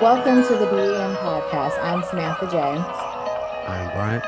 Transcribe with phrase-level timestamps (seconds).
[0.00, 1.76] Welcome to the BEM podcast.
[1.82, 2.86] I'm Samantha James.
[3.66, 4.22] I'm Brian.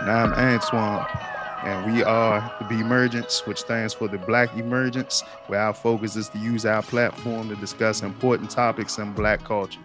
[0.00, 1.06] And I'm Antoine.
[1.62, 6.16] And we are the B Emergence, which stands for the Black Emergence, where our focus
[6.16, 9.78] is to use our platform to discuss important topics in Black culture.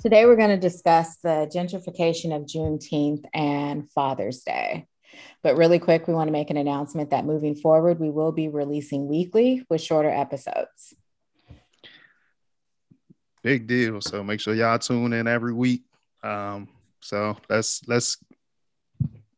[0.00, 4.86] Today, we're going to discuss the gentrification of Juneteenth and Father's Day.
[5.42, 8.48] But really quick, we want to make an announcement that moving forward, we will be
[8.48, 10.94] releasing weekly with shorter episodes.
[13.42, 14.00] Big deal.
[14.00, 15.82] So make sure y'all tune in every week.
[16.22, 16.68] Um,
[17.00, 18.16] so let's let's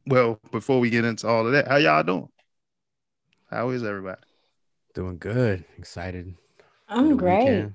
[0.06, 2.28] well, before we get into all of that, how y'all doing?
[3.50, 4.20] How is everybody?
[4.94, 5.64] Doing good.
[5.78, 6.34] Excited.
[6.88, 7.44] I'm great.
[7.44, 7.74] Weekend.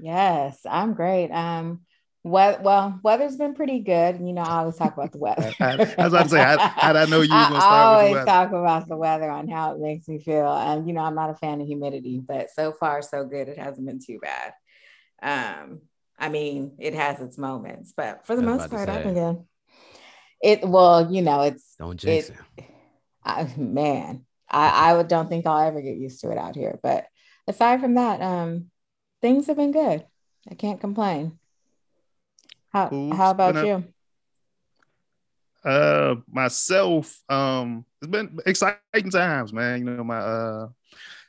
[0.00, 1.30] Yes, I'm great.
[1.30, 1.80] Um,
[2.22, 4.18] well, well, weather's been pretty good.
[4.18, 5.52] You know, I always talk about the weather.
[5.60, 7.64] I, I was about to say, how, how I know you were going to start
[7.64, 10.50] I always with the talk about the weather on how it makes me feel.
[10.50, 13.48] And, you know, I'm not a fan of humidity, but so far, so good.
[13.48, 14.54] It hasn't been too bad.
[15.24, 15.80] Um,
[16.18, 19.44] I mean, it has its moments, but for the most part, I've been good.
[20.42, 22.36] It, well, you know, it's, don't jinx it.
[22.58, 22.64] it.
[23.24, 26.78] I, man, I, I don't think I'll ever get used to it out here.
[26.82, 27.06] But
[27.48, 28.66] aside from that, um,
[29.22, 30.04] things have been good.
[30.48, 31.38] I can't complain.
[32.70, 33.84] How how about you?
[35.64, 39.78] Uh, myself, um, it's been exciting times, man.
[39.78, 40.68] You know, my uh,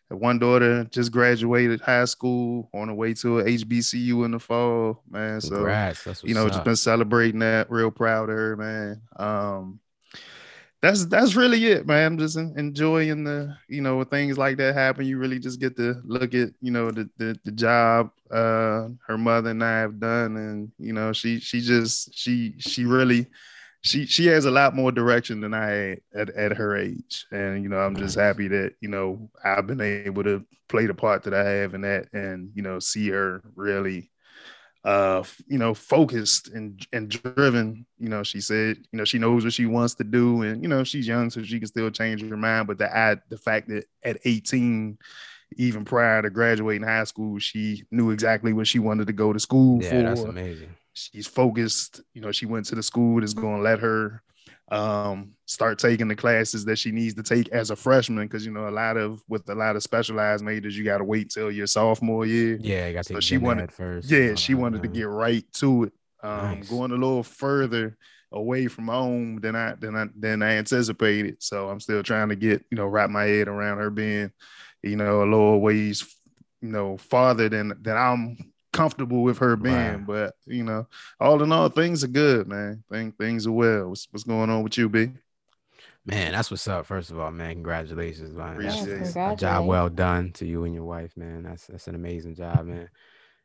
[0.09, 5.03] one daughter just graduated high school on the way to a HBCU in the fall,
[5.09, 5.41] man.
[5.41, 5.99] Congrats.
[5.99, 6.51] So, you know, up.
[6.51, 7.71] just been celebrating that.
[7.71, 9.01] Real proud of her, man.
[9.15, 9.79] Um,
[10.81, 12.13] that's that's really it, man.
[12.13, 15.75] I'm just enjoying the, you know, when things like that happen, you really just get
[15.77, 19.99] to look at, you know, the the, the job uh her mother and I have
[19.99, 23.25] done, and you know, she she just she she really
[23.85, 27.61] she she has a lot more direction than I had at, at her age, and
[27.61, 31.23] you know, I'm just happy that you know I've been able to play the part
[31.23, 34.09] that I have in that, and you know, see her really
[34.83, 37.85] uh, you know, focused and and driven.
[37.99, 40.67] You know, she said, you know, she knows what she wants to do, and you
[40.67, 42.67] know, she's young, so she can still change her mind.
[42.67, 44.97] But the add the fact that at 18,
[45.57, 49.39] even prior to graduating high school, she knew exactly what she wanted to go to
[49.39, 50.03] school yeah, for.
[50.03, 50.75] that's amazing.
[50.95, 52.01] She's focused.
[52.13, 54.23] You know, she went to the school that's going to let her
[54.71, 58.51] um, start taking the classes that she needs to take as a freshman because you
[58.51, 61.51] know a lot of with a lot of specialized majors you got to wait till
[61.51, 65.07] your sophomore year yeah got to so she wanted first yeah she wanted to get
[65.07, 66.69] right to it um, nice.
[66.69, 67.95] going a little further
[68.31, 72.35] away from home than I than I than I anticipated so I'm still trying to
[72.35, 74.31] get you know wrap my head around her being
[74.81, 76.11] you know a little ways
[76.61, 78.37] you know farther than than I'm
[78.75, 80.03] comfortable with her being.
[80.05, 80.87] But you know,
[81.19, 82.83] all in all, things are good, man.
[82.91, 83.89] Things things are well.
[83.89, 85.11] What's, what's going on with you, B?
[86.05, 86.85] Man, that's what's up.
[86.85, 88.61] First of all, man, congratulations, man.
[88.61, 91.43] Yes, a job well done to you and your wife, man.
[91.43, 92.89] That's that's an amazing job, man.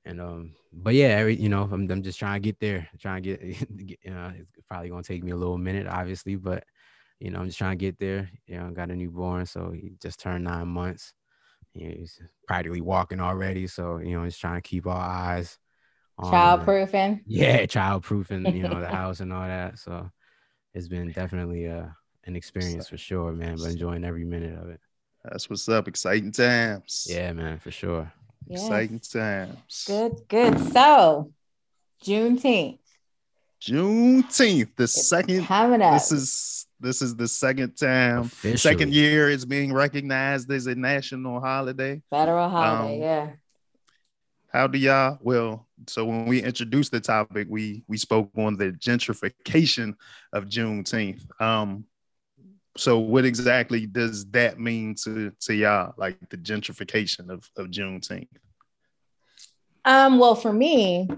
[0.05, 2.89] And um, but yeah, every you know, I'm, I'm just trying to get there.
[2.99, 6.37] Trying to get, get you know, it's probably gonna take me a little minute, obviously,
[6.37, 6.65] but
[7.19, 8.31] you know, I'm just trying to get there.
[8.47, 11.20] You know, I got a newborn, so he just turned nine months you know,
[11.75, 13.67] he's practically walking already.
[13.67, 15.59] So, you know, he's trying to keep our eyes
[16.19, 17.21] on child proofing.
[17.27, 19.79] Yeah, child proofing, you know, the house and all that.
[19.79, 20.11] So
[20.75, 21.87] it's been definitely uh,
[22.25, 23.57] an experience for sure, man.
[23.59, 24.81] But enjoying every minute of it.
[25.25, 25.87] That's what's up.
[25.87, 27.07] Exciting times.
[27.09, 28.11] Yeah, man, for sure.
[28.47, 28.63] Yes.
[28.63, 29.85] Exciting times.
[29.87, 30.73] Good, good.
[30.73, 31.33] So
[32.05, 32.80] Juneteenth.
[33.61, 35.95] Juneteenth, the it's second coming up.
[35.95, 38.57] This is this is the second time, Officially.
[38.57, 42.01] second year it's being recognized as a national holiday.
[42.09, 43.31] Federal holiday, um, yeah.
[44.53, 45.19] How do y'all?
[45.21, 49.95] Well, so when we introduced the topic, we we spoke on the gentrification
[50.33, 51.23] of Juneteenth.
[51.41, 51.85] Um,
[52.77, 55.93] so what exactly does that mean to to y'all?
[55.99, 58.29] Like the gentrification of of Juneteenth?
[59.85, 61.09] Um, well, for me,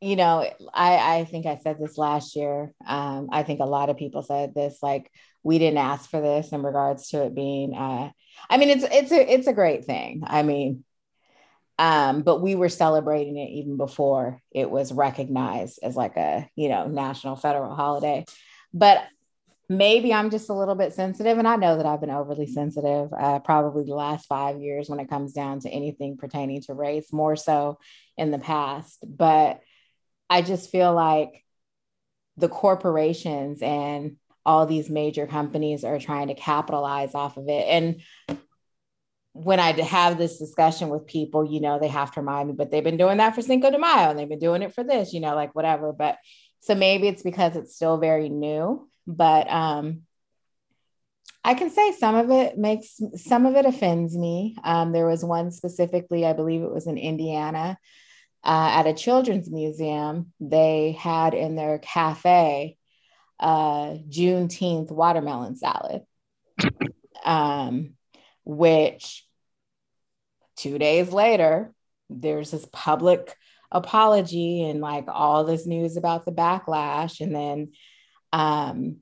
[0.00, 2.72] you know, I, I think I said this last year.
[2.86, 5.10] Um, I think a lot of people said this, like
[5.42, 7.74] we didn't ask for this in regards to it being.
[7.74, 8.10] Uh,
[8.50, 10.22] I mean, it's it's a it's a great thing.
[10.26, 10.84] I mean,
[11.78, 16.68] um, but we were celebrating it even before it was recognized as like a you
[16.68, 18.26] know national federal holiday.
[18.74, 19.02] But
[19.68, 23.10] maybe I'm just a little bit sensitive, and I know that I've been overly sensitive
[23.18, 27.12] uh, probably the last five years when it comes down to anything pertaining to race,
[27.14, 27.78] more so
[28.18, 29.60] in the past, but
[30.28, 31.44] I just feel like
[32.36, 37.66] the corporations and all these major companies are trying to capitalize off of it.
[37.68, 38.00] And
[39.32, 42.70] when I have this discussion with people, you know, they have to remind me, but
[42.70, 45.12] they've been doing that for Cinco de Mayo and they've been doing it for this,
[45.12, 45.92] you know, like whatever.
[45.92, 46.16] But
[46.60, 50.02] so maybe it's because it's still very new, but um,
[51.44, 54.56] I can say some of it makes some of it offends me.
[54.64, 57.78] Um, there was one specifically, I believe it was in Indiana,
[58.46, 62.78] uh, at a children's museum, they had in their cafe
[63.40, 66.02] uh, Juneteenth watermelon salad,
[67.24, 67.94] um,
[68.44, 69.26] which
[70.56, 71.72] two days later,
[72.08, 73.34] there's this public
[73.72, 77.20] apology and like all this news about the backlash.
[77.20, 77.72] And then
[78.32, 78.98] um,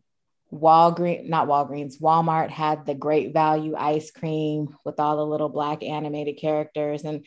[0.51, 5.83] Walgreens, not Walgreens, Walmart had the great value ice cream with all the little black
[5.83, 7.05] animated characters.
[7.05, 7.27] And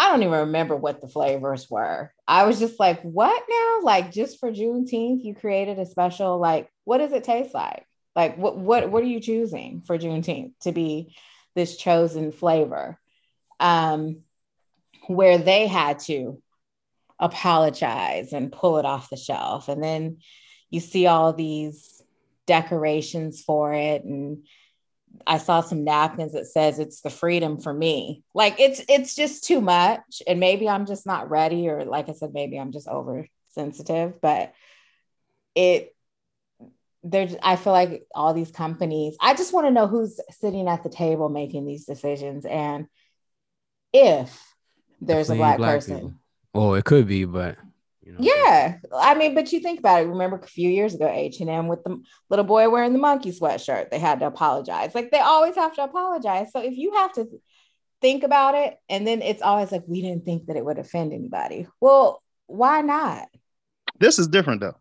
[0.00, 2.10] I don't even remember what the flavors were.
[2.26, 3.80] I was just like, what now?
[3.82, 7.84] Like just for Juneteenth, you created a special, like, what does it taste like?
[8.16, 11.14] Like what what what are you choosing for Juneteenth to be
[11.54, 12.98] this chosen flavor?
[13.60, 14.22] Um,
[15.06, 16.42] where they had to
[17.18, 19.68] apologize and pull it off the shelf.
[19.68, 20.20] And then
[20.70, 22.02] you see all these
[22.46, 24.46] decorations for it and
[25.26, 28.22] I saw some napkins that says it's the freedom for me.
[28.34, 32.12] Like it's it's just too much and maybe I'm just not ready or like I
[32.12, 34.52] said maybe I'm just oversensitive, but
[35.54, 35.94] it
[37.02, 40.82] there's I feel like all these companies, I just want to know who's sitting at
[40.82, 42.86] the table making these decisions and
[43.92, 44.54] if
[45.00, 45.96] there's a black, black person.
[45.96, 46.14] People.
[46.52, 47.56] Well, it could be, but
[48.18, 50.08] you know, yeah, I mean, but you think about it.
[50.08, 53.30] Remember a few years ago, H and M with the little boy wearing the monkey
[53.30, 54.94] sweatshirt, they had to apologize.
[54.94, 56.52] Like they always have to apologize.
[56.52, 57.26] So if you have to
[58.00, 61.12] think about it, and then it's always like we didn't think that it would offend
[61.12, 61.66] anybody.
[61.80, 63.28] Well, why not?
[63.98, 64.76] This is different though.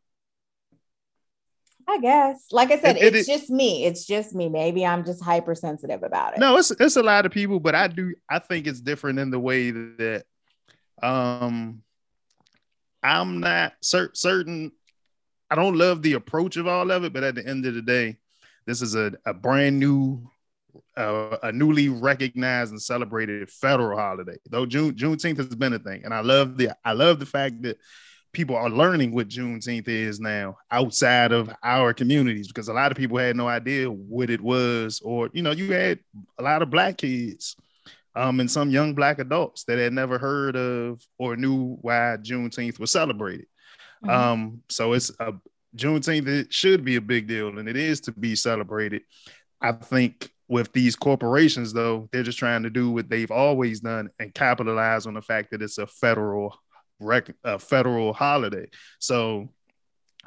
[1.88, 2.48] I guess.
[2.52, 3.86] Like I said, it, it's it, just me.
[3.86, 4.48] It's just me.
[4.48, 6.40] Maybe I'm just hypersensitive about it.
[6.40, 9.32] No, it's it's a lot of people, but I do I think it's different in
[9.32, 10.24] the way that
[11.02, 11.82] um
[13.04, 14.72] I'm not cer- certain.
[15.50, 17.82] I don't love the approach of all of it, but at the end of the
[17.82, 18.18] day,
[18.66, 20.30] this is a, a brand new,
[20.96, 24.38] uh, a newly recognized and celebrated federal holiday.
[24.50, 27.64] Though June Juneteenth has been a thing, and I love the I love the fact
[27.64, 27.78] that
[28.32, 32.98] people are learning what Juneteenth is now outside of our communities because a lot of
[32.98, 36.00] people had no idea what it was, or you know, you had
[36.38, 37.56] a lot of black kids
[38.16, 42.80] um, and some young black adults that had never heard of or knew why Juneteenth
[42.80, 43.48] was celebrated.
[44.04, 44.10] Mm-hmm.
[44.10, 45.34] Um, so it's a
[45.76, 49.04] Juneteenth it should be a big deal, and it is to be celebrated.
[49.62, 54.10] I think with these corporations, though, they're just trying to do what they've always done
[54.20, 56.58] and capitalize on the fact that it's a federal
[57.00, 58.68] rec- a federal holiday.
[58.98, 59.50] So,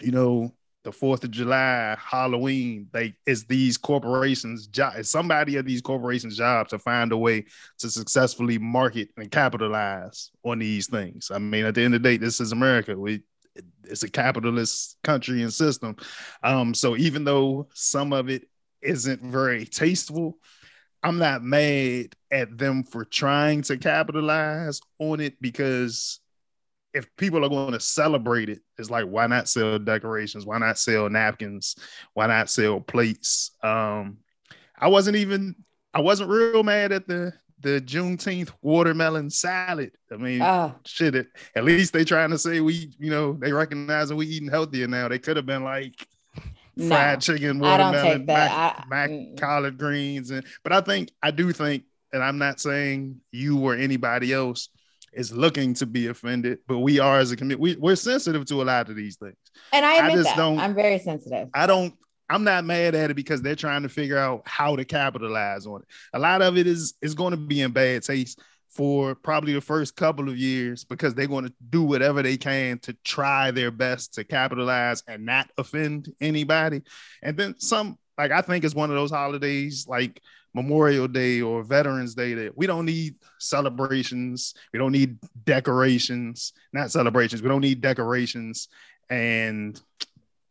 [0.01, 4.95] you know, the Fourth of July, Halloween, they it's these corporations' job.
[4.97, 7.45] It's somebody at these corporations' job to find a way
[7.79, 11.31] to successfully market and capitalize on these things.
[11.33, 12.99] I mean, at the end of the day, this is America.
[12.99, 13.23] We
[13.85, 15.97] it's a capitalist country and system.
[16.43, 18.49] Um, so even though some of it
[18.81, 20.39] isn't very tasteful,
[21.03, 26.21] I'm not mad at them for trying to capitalize on it because
[26.95, 30.45] if people are going to celebrate it, it's like why not sell decorations?
[30.47, 31.77] Why not sell napkins?
[32.15, 33.53] Why not sell plates?
[33.63, 34.19] Um,
[34.79, 35.55] I wasn't even
[35.95, 39.93] I wasn't real mad at the the Juneteenth watermelon salad.
[40.13, 41.15] I mean, uh, shit.
[41.15, 44.51] It, at least they trying to say we, you know, they recognize that we eating
[44.51, 45.09] healthier now.
[45.09, 45.95] They could have been like
[46.89, 52.23] fried chicken, watermelon, mac, mac collard greens, and but I think I do think, and
[52.23, 54.69] I'm not saying you or anybody else
[55.13, 58.63] is looking to be offended, but we are as a community, we, we're sensitive to
[58.63, 59.37] a lot of these things.
[59.73, 60.37] And I, I just that.
[60.37, 60.59] don't.
[60.59, 61.49] I'm very sensitive.
[61.55, 61.95] I don't.
[62.31, 65.83] I'm not mad at it because they're trying to figure out how to capitalize on
[65.83, 65.89] it.
[66.15, 68.41] A lot of it is is going to be in bad taste
[68.73, 72.79] for probably the first couple of years because they're going to do whatever they can
[72.79, 76.81] to try their best to capitalize and not offend anybody.
[77.23, 80.23] And then some, like I think it's one of those holidays like
[80.55, 86.91] Memorial Day or Veterans Day that we don't need celebrations, we don't need decorations, not
[86.91, 88.69] celebrations, we don't need decorations
[89.11, 89.81] and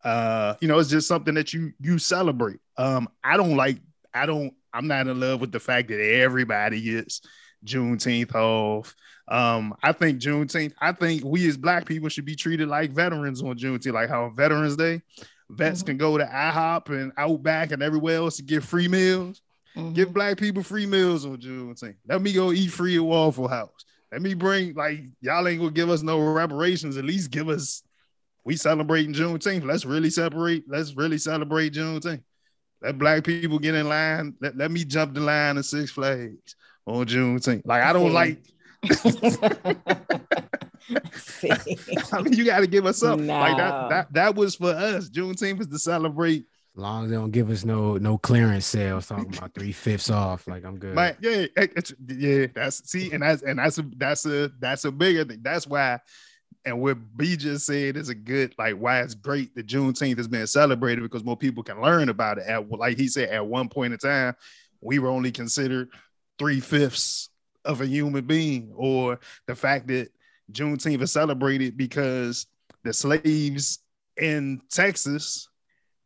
[0.03, 2.59] uh you know it's just something that you you celebrate.
[2.77, 3.77] Um I don't like
[4.13, 7.21] I don't I'm not in love with the fact that everybody gets
[7.65, 8.95] Juneteenth off.
[9.27, 13.41] Um, I think Juneteenth, I think we as black people should be treated like veterans
[13.41, 15.01] on Juneteenth, like how Veterans Day,
[15.49, 15.87] vets mm-hmm.
[15.87, 19.41] can go to IHOP and Outback and everywhere else to get free meals.
[19.75, 19.93] Mm-hmm.
[19.93, 21.95] Give black people free meals on Juneteenth.
[22.07, 23.85] Let me go eat free at Waffle House.
[24.11, 26.97] Let me bring like y'all ain't gonna give us no reparations.
[26.97, 27.83] At least give us.
[28.43, 29.63] We celebrating Juneteenth.
[29.63, 30.63] Let's really separate.
[30.67, 32.23] Let's really celebrate Juneteenth.
[32.81, 34.33] Let black people get in line.
[34.41, 37.61] Let, let me jump the line of Six Flags on Juneteenth.
[37.65, 38.43] Like I don't like.
[42.11, 43.19] I mean, you got to give us up.
[43.19, 43.39] No.
[43.39, 44.13] Like that, that.
[44.13, 45.09] That was for us.
[45.09, 49.07] Juneteenth is to celebrate As long as they don't give us no no clearance sales
[49.07, 50.95] talking about three fifths off, like I'm good.
[50.95, 51.47] Man, yeah,
[52.07, 55.39] yeah, that's see, and that's and that's a that's a that's a bigger thing.
[55.41, 55.99] That's why,
[56.63, 60.29] and what B just said is a good like why it's great that Juneteenth is
[60.29, 62.45] being celebrated because more people can learn about it.
[62.47, 64.35] At like he said, at one point in time,
[64.79, 65.89] we were only considered
[66.39, 67.29] three fifths
[67.65, 70.07] of a human being, or the fact that
[70.53, 72.47] Juneteenth is celebrated because
[72.85, 73.79] the slaves
[74.15, 75.49] in Texas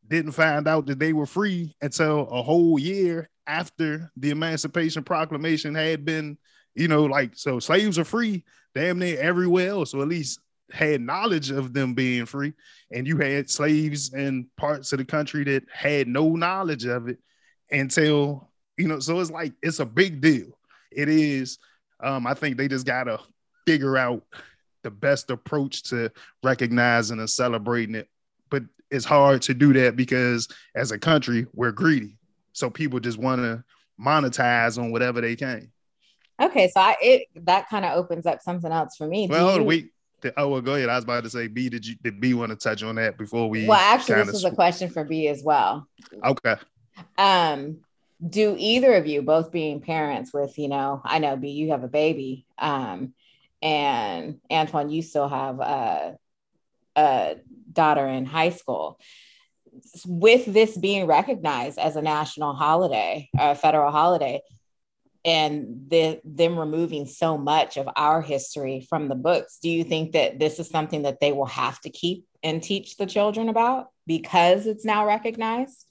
[0.07, 5.75] didn't find out that they were free until a whole year after the Emancipation Proclamation
[5.75, 6.37] had been,
[6.73, 8.43] you know, like so slaves are free
[8.73, 10.39] damn near everywhere else, or at least
[10.71, 12.53] had knowledge of them being free.
[12.91, 17.19] And you had slaves in parts of the country that had no knowledge of it
[17.71, 20.57] until, you know, so it's like it's a big deal.
[20.91, 21.57] It is.
[22.01, 23.19] Um, I think they just gotta
[23.65, 24.23] figure out
[24.83, 26.11] the best approach to
[26.43, 28.09] recognizing and celebrating it.
[28.91, 32.17] It's hard to do that because as a country, we're greedy.
[32.53, 33.63] So people just want to
[33.99, 35.71] monetize on whatever they can.
[36.41, 39.27] Okay, so I it that kind of opens up something else for me.
[39.29, 39.91] Well, you, wait.
[40.37, 40.89] Oh well, go ahead.
[40.89, 43.17] I was about to say, B, did you did B want to touch on that
[43.17, 43.67] before we?
[43.67, 45.87] Well, actually, this is sw- a question for B as well.
[46.23, 46.55] Okay.
[47.17, 47.77] Um,
[48.27, 51.83] do either of you, both being parents with, you know, I know B, you have
[51.83, 52.45] a baby.
[52.57, 53.13] Um,
[53.61, 56.17] and Antoine, you still have a,
[56.95, 57.35] a
[57.75, 58.99] daughter in high school.
[60.07, 64.41] With this being recognized as a national holiday, a federal holiday,
[65.25, 70.13] and the, them removing so much of our history from the books, do you think
[70.13, 73.87] that this is something that they will have to keep and teach the children about
[74.05, 75.85] because it's now recognized?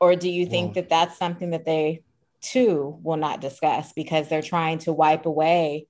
[0.00, 0.74] Or do you think mm.
[0.74, 2.02] that that's something that they
[2.40, 5.86] too will not discuss because they're trying to wipe away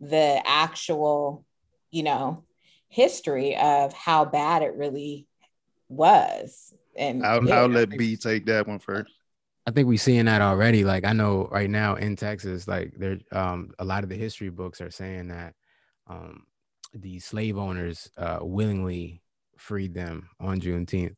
[0.00, 1.44] the actual,
[1.90, 2.44] you know,
[2.88, 5.26] history of how bad it really
[5.88, 6.74] was.
[6.96, 9.12] And I'll, I'll let B take that one first.
[9.66, 10.84] I think we're seeing that already.
[10.84, 14.48] Like I know right now in Texas, like there, um, a lot of the history
[14.48, 15.54] books are saying that
[16.06, 16.44] um,
[16.94, 19.20] the slave owners uh, willingly
[19.58, 21.16] freed them on Juneteenth,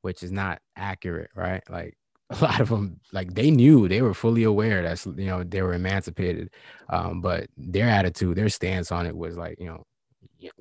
[0.00, 1.62] which is not accurate, right?
[1.68, 1.98] Like
[2.30, 5.60] a lot of them like they knew they were fully aware that's you know they
[5.60, 6.48] were emancipated
[6.88, 9.84] um but their attitude their stance on it was like you know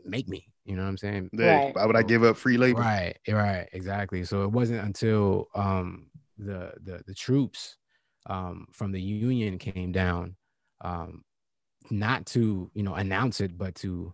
[0.06, 1.30] make me you know what i'm saying?
[1.34, 1.76] Right.
[1.76, 2.82] why would i give up free labor?
[2.82, 4.24] Right right exactly.
[4.24, 7.78] So it wasn't until um the the, the troops
[8.28, 10.36] um from the union came down
[10.82, 11.24] um
[11.90, 14.14] not to you know announce it but to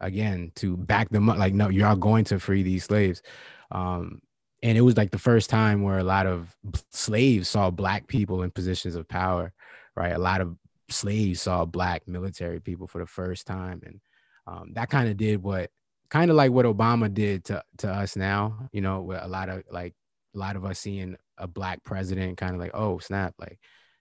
[0.00, 3.22] again to back them up like no you're going to free these slaves.
[3.70, 4.20] Um
[4.62, 6.54] and it was like the first time where a lot of
[6.90, 9.52] slaves saw black people in positions of power
[9.96, 10.14] right?
[10.14, 10.56] A lot of
[10.88, 14.00] slaves saw black military people for the first time and
[14.46, 15.70] um, that kind of did what
[16.08, 19.48] kind of like what obama did to, to us now you know with a lot
[19.48, 19.94] of like
[20.34, 23.58] a lot of us seeing a black president kind of like oh snap like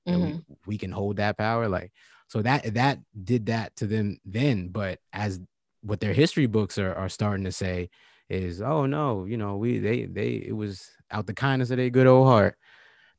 [0.08, 0.38] mm-hmm.
[0.48, 1.92] we, we can hold that power like
[2.28, 5.40] so that that did that to them then but as
[5.82, 7.90] what their history books are, are starting to say
[8.30, 11.90] is oh no you know we they they it was out the kindness of their
[11.90, 12.56] good old heart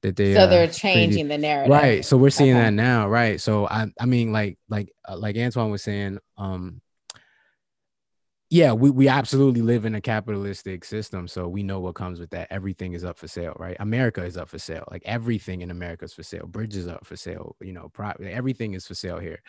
[0.03, 2.65] that they so they're uh, changing the narrative right so we're seeing okay.
[2.65, 6.81] that now right so i i mean like like uh, like antoine was saying um
[8.51, 12.31] yeah we, we absolutely live in a capitalistic system so we know what comes with
[12.31, 15.71] that everything is up for sale right america is up for sale like everything in
[15.71, 19.19] america is for sale bridges up for sale you know pro- everything is for sale
[19.19, 19.41] here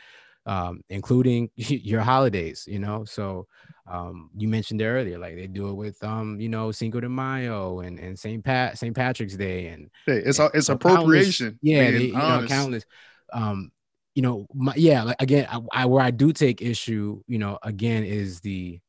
[0.46, 3.06] um, including your holidays, you know.
[3.06, 3.48] So
[3.88, 7.80] um, you mentioned earlier, like they do it with um, you know, Cinco de Mayo
[7.80, 8.44] and, and St.
[8.44, 8.96] Pat St.
[8.96, 11.60] Patrick's Day and hey, it's and, it's appropriation.
[11.62, 12.86] yeah, they, you know, countless.
[13.34, 13.72] Um,
[14.16, 17.58] you know, my, yeah, like again, I, I where I do take issue, you know,
[17.64, 18.80] again is the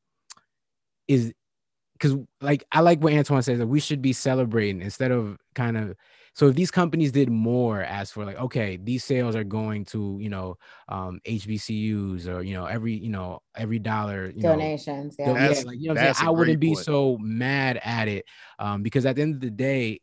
[1.09, 1.33] is
[1.95, 5.77] because like I like what Antoine says that we should be celebrating instead of kind
[5.77, 5.97] of
[6.35, 10.17] so if these companies did more as for like, okay, these sales are going to,
[10.19, 10.57] you know,
[10.89, 15.19] um, HBCUs or, you know, every, you know, every dollar, you donations.
[15.19, 15.51] Know, yeah.
[15.51, 16.87] yeah like, you know, I wouldn't be point.
[16.87, 18.25] so mad at it.
[18.59, 20.01] Um, because at the end of the day,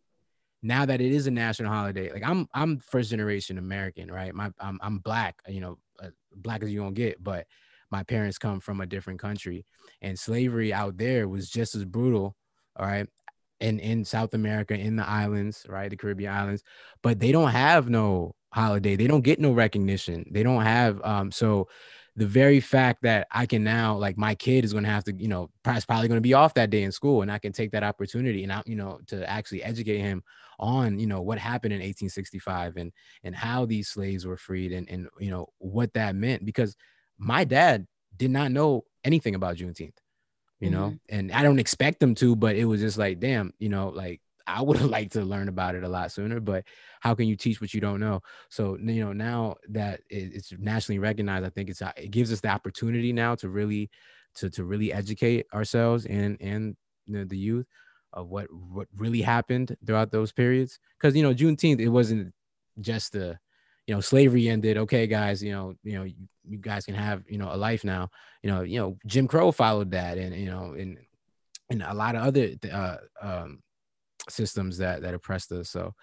[0.62, 4.34] now that it is a national holiday, like I'm, I'm first generation American, right?
[4.34, 7.48] My, I'm, I'm black, you know, uh, black as you gonna get, but
[7.92, 9.66] my parents come from a different country
[10.02, 12.36] and slavery out there was just as brutal
[12.78, 13.08] all right
[13.60, 16.64] in in South America, in the islands, right, the Caribbean islands,
[17.04, 18.96] but they don't have no holiday.
[18.96, 20.26] They don't get no recognition.
[20.32, 21.32] They don't have um.
[21.32, 21.68] So
[22.16, 25.14] the very fact that I can now, like, my kid is going to have to,
[25.14, 27.72] you know, probably going to be off that day in school, and I can take
[27.72, 30.24] that opportunity and I, you know, to actually educate him
[30.60, 32.92] on, you know, what happened in 1865 and
[33.24, 36.76] and how these slaves were freed and and you know what that meant because
[37.20, 37.86] my dad
[38.18, 39.98] did not know anything about Juneteenth
[40.60, 41.16] you know, mm-hmm.
[41.16, 44.22] and I don't expect them to, but it was just like, damn, you know, like
[44.46, 46.66] I would have liked to learn about it a lot sooner, but
[47.00, 48.22] how can you teach what you don't know?
[48.50, 52.42] So you know, now that it's nationally recognized, I think it's uh, it gives us
[52.42, 53.90] the opportunity now to really
[54.36, 57.68] to to really educate ourselves and and you know, the youth
[58.12, 60.80] of what what really happened throughout those periods.
[60.98, 62.34] Because you know, Juneteenth, it wasn't
[62.82, 63.40] just the
[63.90, 64.78] you know slavery ended.
[64.78, 66.14] Okay, guys, you know you know you,
[66.48, 68.12] you guys can have you know a life now.
[68.44, 71.00] You know you know Jim Crow followed that, and you know and
[71.72, 73.64] and a lot of other uh, um,
[74.30, 75.72] systems that that oppressed us.
[75.72, 75.96] So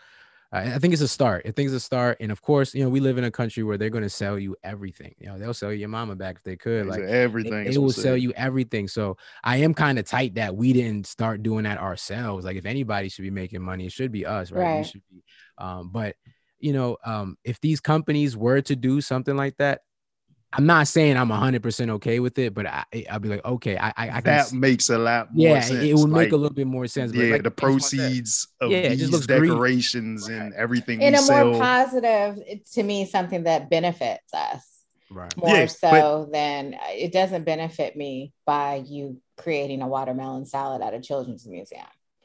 [0.53, 1.43] uh, I think it's a start.
[1.47, 2.17] I think it's a start.
[2.19, 4.37] And of course, you know, we live in a country where they're going to sell
[4.37, 5.15] you everything.
[5.21, 6.87] You know, they'll sell your mama back if they could.
[6.87, 8.89] Like everything, they, they will sell you everything.
[8.89, 12.45] So I am kind of tight that we didn't start doing that ourselves.
[12.45, 14.63] Like if anybody should be making money, it should be us, right?
[14.63, 14.79] right.
[14.79, 15.23] We should be.
[15.59, 16.17] Um, but
[16.59, 19.81] you know, um, if these companies were to do something like that,
[20.53, 23.93] I'm not saying I'm 100% okay with it, but I, I'll be like, okay, I,
[23.97, 24.57] I, I that see.
[24.57, 25.85] makes a lot more yeah, sense.
[25.85, 27.13] it would like, make a little bit more sense.
[27.13, 31.51] Yeah, like, the proceeds of yeah, these decorations and everything in a sell.
[31.51, 32.39] more positive,
[32.73, 34.85] to me, something that benefits us.
[35.11, 35.37] Right.
[35.37, 40.47] More yeah, so but, than uh, it doesn't benefit me by you creating a watermelon
[40.47, 41.85] salad at a children's museum.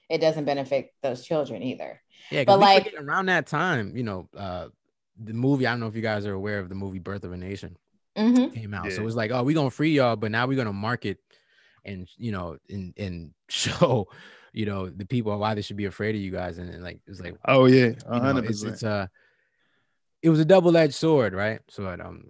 [0.10, 2.02] It doesn't benefit those children either.
[2.30, 4.68] Yeah, but like around that time, you know, uh,
[5.18, 5.68] the movie.
[5.68, 7.78] I don't know if you guys are aware of the movie Birth of a Nation
[8.18, 8.54] mm-hmm.
[8.54, 8.86] came out.
[8.86, 8.96] Yeah.
[8.96, 11.20] So it was like, oh, we're gonna free y'all, but now we're gonna market
[11.86, 14.08] and you know and and show
[14.54, 16.58] you know the people why they should be afraid of you guys.
[16.58, 18.74] And, and like it's like, oh yeah, hundred percent.
[18.74, 19.08] It's uh,
[20.22, 21.62] it was a double edged sword, right?
[21.70, 22.30] So um,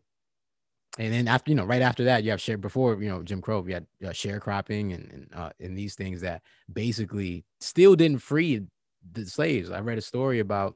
[0.98, 3.42] and then after you know right after that you have share before you know Jim
[3.42, 8.20] Crow you had uh, sharecropping and and, uh, and these things that basically still didn't
[8.20, 8.62] free
[9.12, 9.72] the slaves.
[9.72, 10.76] I read a story about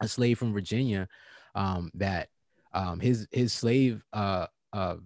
[0.00, 1.08] a slave from Virginia
[1.54, 2.28] um, that
[2.72, 4.96] um, his his slave uh, uh,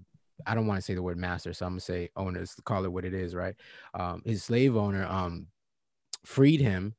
[0.46, 2.92] I don't want to say the word master, so I'm gonna say owners, call it
[2.92, 3.54] what it is, right?
[3.94, 5.48] Um, his slave owner um,
[6.24, 6.94] freed him,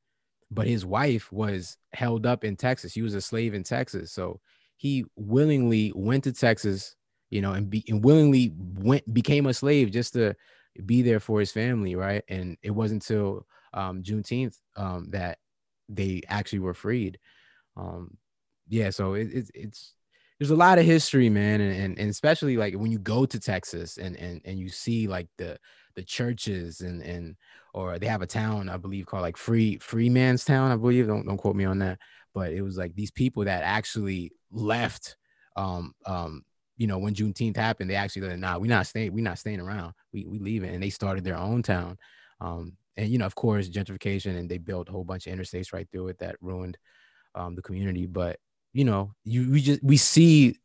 [0.51, 2.93] but his wife was held up in Texas.
[2.93, 4.39] He was a slave in Texas, so
[4.77, 6.95] he willingly went to Texas,
[7.29, 10.35] you know, and, be, and willingly went became a slave just to
[10.85, 12.23] be there for his family, right?
[12.29, 15.37] And it wasn't until um, Juneteenth um, that
[15.89, 17.19] they actually were freed.
[17.75, 18.17] Um,
[18.67, 19.93] yeah, so it, it, it's
[20.39, 23.39] there's a lot of history, man, and, and, and especially like when you go to
[23.39, 25.57] Texas and and and you see like the
[25.95, 27.35] the churches and and
[27.73, 31.07] or they have a town I believe called like Free Freeman's Town, I believe.
[31.07, 31.99] Don't don't quote me on that,
[32.33, 35.17] but it was like these people that actually left.
[35.55, 36.43] Um, um,
[36.77, 39.13] you know, when Juneteenth happened, they actually said, "Nah, we're not staying.
[39.13, 39.93] We're not staying around.
[40.13, 41.97] We we leaving," and they started their own town.
[42.39, 45.71] Um, and you know, of course, gentrification, and they built a whole bunch of interstates
[45.71, 46.77] right through it that ruined
[47.33, 48.05] um, the community.
[48.05, 48.39] But
[48.73, 50.57] you know, you we just we see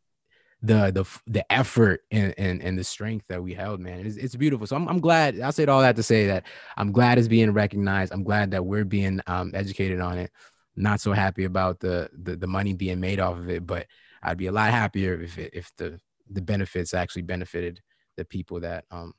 [0.61, 4.05] the the the effort and and, and the strength that we held, man.
[4.05, 4.67] It's, it's beautiful.
[4.67, 5.39] So I'm, I'm glad.
[5.41, 6.45] I said all that to say that
[6.77, 8.13] I'm glad it's being recognized.
[8.13, 10.33] I'm glad that we're being um, educated on it.
[10.75, 13.87] Not so happy about the, the the money being made off of it, but
[14.25, 17.81] I'd be a lot happier if it, if the the benefits actually benefited
[18.17, 19.13] the people that um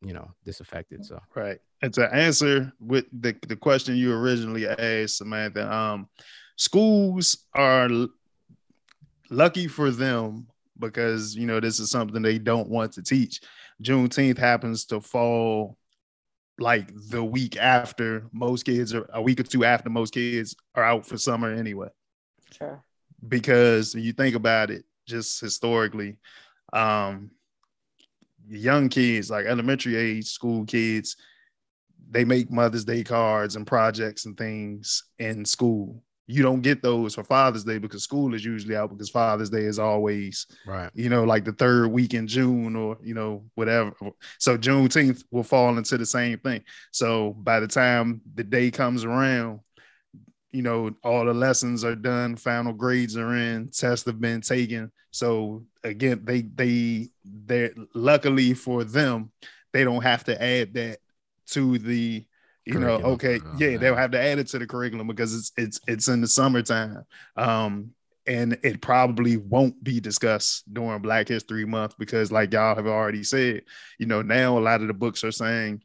[0.00, 1.04] you know disaffected.
[1.04, 1.58] So right.
[1.92, 6.08] To answer with the the question you originally asked, Samantha, um,
[6.56, 7.88] schools are
[9.30, 10.46] lucky for them
[10.78, 13.40] because you know this is something they don't want to teach.
[13.82, 15.76] Juneteenth happens to fall
[16.58, 20.84] like the week after most kids are a week or two after most kids are
[20.84, 21.88] out for summer anyway.
[22.56, 22.82] Sure.
[23.28, 26.16] Because you think about it, just historically,
[26.72, 27.30] um,
[28.48, 31.16] young kids, like elementary age school kids,
[32.10, 37.14] they make Mother's Day cards and projects and things in school you don't get those
[37.14, 40.90] for Father's Day because school is usually out because Father's Day is always right.
[40.92, 43.92] You know, like the third week in June or you know whatever.
[44.38, 46.62] So Juneteenth will fall into the same thing.
[46.90, 49.60] So by the time the day comes around,
[50.50, 54.90] you know all the lessons are done, final grades are in, tests have been taken.
[55.12, 59.30] So again, they they they luckily for them,
[59.72, 60.98] they don't have to add that
[61.46, 62.24] to the
[62.64, 65.80] you know okay yeah they'll have to add it to the curriculum because it's it's
[65.86, 67.04] it's in the summertime.
[67.36, 67.92] Um
[68.28, 73.22] and it probably won't be discussed during black history month because like y'all have already
[73.22, 73.62] said
[73.98, 75.80] you know now a lot of the books are saying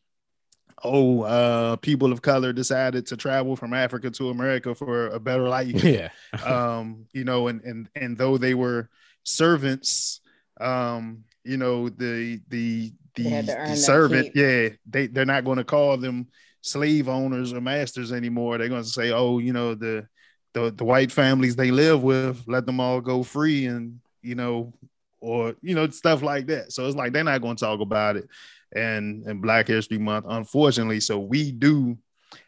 [0.84, 5.48] oh uh people of color decided to travel from africa to america for a better
[5.48, 5.84] life.
[5.84, 6.10] Yeah.
[6.44, 8.90] Um you know and and and though they were
[9.24, 10.22] servants
[10.60, 15.98] um you know the the the, the servant yeah they they're not going to call
[15.98, 16.28] them
[16.62, 18.58] slave owners or masters anymore.
[18.58, 20.08] They're going to say, oh, you know, the,
[20.54, 24.74] the the white families they live with, let them all go free, and you know,
[25.20, 26.72] or you know, stuff like that.
[26.72, 28.28] So it's like they're not going to talk about it,
[28.74, 31.00] and and Black History Month, unfortunately.
[31.00, 31.98] So we do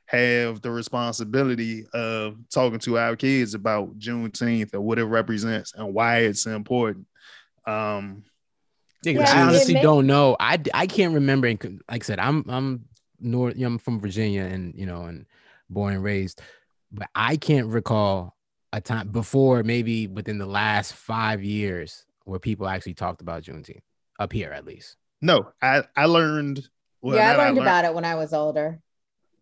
[0.06, 5.94] have the responsibility of talking to our kids about Juneteenth and what it represents and
[5.94, 7.08] why it's important.
[7.66, 8.24] Um,
[9.04, 10.36] yeah, I honestly don't know.
[10.40, 11.48] I, I can't remember.
[11.48, 12.86] Like I said, I'm I'm
[13.20, 13.56] north.
[13.56, 15.26] You know, I'm from Virginia, and you know, and
[15.70, 16.42] born and raised,
[16.92, 18.36] but I can't recall
[18.72, 23.82] a time before, maybe within the last five years, where people actually talked about Juneteenth
[24.20, 24.98] up here, at least.
[25.22, 26.68] No, I I learned.
[27.02, 28.80] Well, yeah, I learned, I learned, about it when I was older.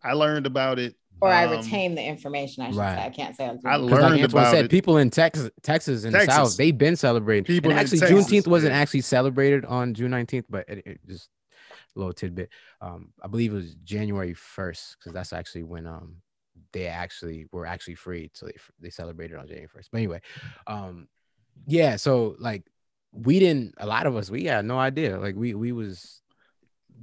[0.03, 2.63] I learned about it or I um, retain the information.
[2.63, 2.97] I should right.
[2.97, 3.05] say.
[3.05, 4.71] I can't say I, I learned like about said, it.
[4.71, 6.27] People in Texas, Texas and Texas.
[6.27, 7.43] the South, they've been celebrating.
[7.43, 8.79] People and actually, Juneteenth wasn't yeah.
[8.79, 11.29] actually celebrated on June nineteenth, but it, it just
[11.95, 12.49] a little tidbit.
[12.81, 16.17] Um, I believe it was January first because that's actually when um
[16.73, 19.89] they actually were actually freed, so they they celebrated on January first.
[19.91, 20.21] But anyway,
[20.65, 21.07] um,
[21.67, 21.97] yeah.
[21.97, 22.63] So like
[23.11, 23.75] we didn't.
[23.77, 25.19] A lot of us we had no idea.
[25.19, 26.17] Like we we was.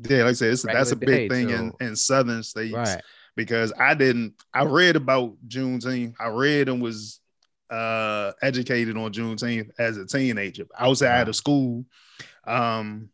[0.08, 2.72] Yeah, like I said, that's a big day, thing so, in, in southern states.
[2.72, 3.02] Right
[3.38, 4.34] because I didn't.
[4.52, 6.14] I read about Juneteenth.
[6.18, 7.20] I read and was
[7.70, 11.28] uh, educated on Juneteenth as a teenager outside wow.
[11.28, 11.84] of school.
[12.44, 13.10] Um,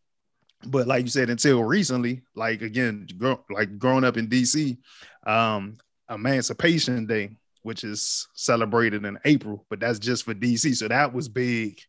[0.65, 4.79] but like you said, until recently, like again, grow, like growing up in DC,
[5.27, 5.77] um,
[6.09, 10.75] Emancipation Day, which is celebrated in April, but that's just for DC.
[10.75, 11.79] So that was big.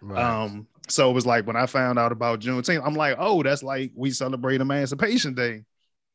[0.00, 0.22] Right.
[0.22, 3.64] Um, so it was like when I found out about Juneteenth, I'm like, oh, that's
[3.64, 5.64] like we celebrate Emancipation Day.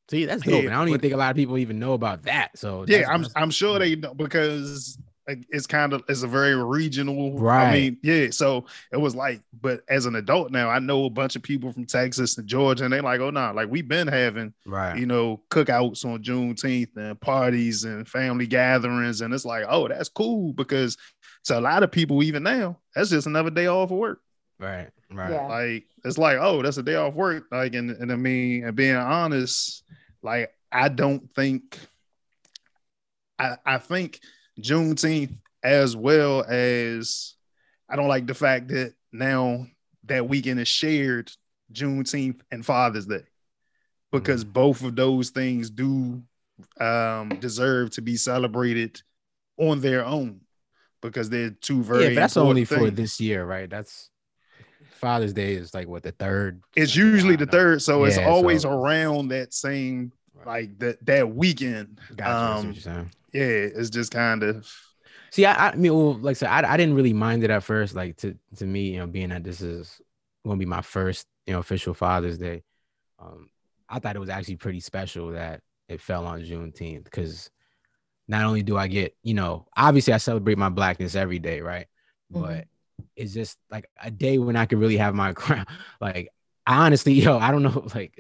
[0.10, 0.64] See, that's dope.
[0.64, 2.58] Yeah, and I don't even think a lot of people even know about that.
[2.58, 7.38] So yeah, I'm I'm sure they know because it's kind of it's a very regional.
[7.38, 7.68] Right.
[7.68, 8.30] I mean, yeah.
[8.32, 11.72] So it was like, but as an adult now, I know a bunch of people
[11.74, 14.98] from Texas and Georgia, and they're like, oh no, nah, like we've been having right,
[14.98, 20.10] you know, cookouts on Juneteenth and parties and family gatherings, and it's like, oh, that's
[20.10, 20.98] cool because
[21.46, 24.22] to a lot of people, even now, that's just another day off of work.
[24.60, 24.90] Right.
[25.12, 25.32] Right.
[25.32, 25.48] Yeah.
[25.48, 27.46] Like it's like, oh, that's a day off work.
[27.52, 29.84] Like, and, and I mean, and being honest,
[30.22, 31.78] like I don't think
[33.40, 34.20] I I think
[34.60, 37.36] Juneteenth as well as
[37.90, 39.66] I don't like the fact that now
[40.06, 41.32] that weekend is shared
[41.72, 43.24] Juneteenth and Father's Day
[44.12, 44.54] because mm-hmm.
[44.54, 46.22] both of those things do
[46.80, 49.02] um, deserve to be celebrated
[49.58, 50.42] on their own
[51.02, 52.82] because they're two very yeah, but that's only things.
[52.82, 53.70] for this year, right?
[53.70, 54.10] That's
[54.98, 56.62] Father's Day is like what the third.
[56.76, 58.72] It's usually the third, so yeah, it's always so.
[58.72, 60.12] around that same
[60.46, 62.00] like that that weekend.
[62.16, 64.72] Gotcha, um, yeah, it's just kind of.
[65.32, 67.64] See, I, I mean, well, like I said, I, I didn't really mind it at
[67.64, 67.96] first.
[67.96, 70.02] Like to to me, you know, being that this is
[70.46, 72.64] going to be my first, you know, official Father's Day,
[73.20, 73.50] um,
[73.90, 77.50] I thought it was actually pretty special that it fell on Juneteenth because
[78.28, 81.88] not only do I get, you know, obviously I celebrate my blackness every day, right?
[82.34, 82.42] Mm-hmm.
[82.42, 82.66] But
[83.16, 85.66] it's just like a day when I could really have my crown.
[86.00, 86.30] Like
[86.66, 88.14] I honestly, yo, I don't know, like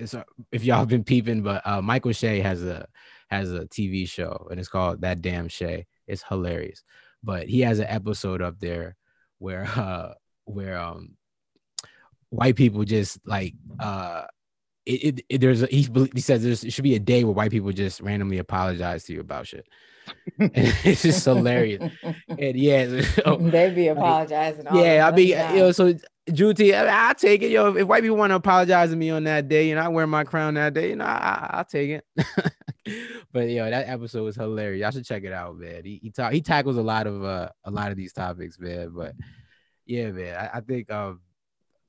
[0.51, 2.87] if y'all been peeping, but uh, Michael Che has a
[3.29, 5.85] has a TV show and it's called That Damn Che.
[6.07, 6.83] It's hilarious,
[7.23, 8.95] but he has an episode up there
[9.39, 10.13] where uh
[10.45, 11.15] where um
[12.29, 14.23] white people just like uh
[14.85, 17.51] it, it, it there's a, he, he says there should be a day where white
[17.51, 19.67] people just randomly apologize to you about shit.
[20.39, 21.91] it's just hilarious.
[22.30, 24.67] And yeah, so, they be apologizing.
[24.74, 25.93] Yeah, I mean, you know, so
[26.30, 27.50] Juti, I, will take it.
[27.50, 29.88] Yo, if white people want to apologize to me on that day, you know, I
[29.88, 32.06] wear my crown that day, you know, I, will take it.
[33.34, 34.82] but yo, that episode was hilarious.
[34.82, 35.84] Y'all should check it out, man.
[35.84, 38.91] He he, talk, he tackles a lot of uh a lot of these topics, man.
[38.96, 39.13] But
[39.86, 41.22] yeah, man, I, I think um,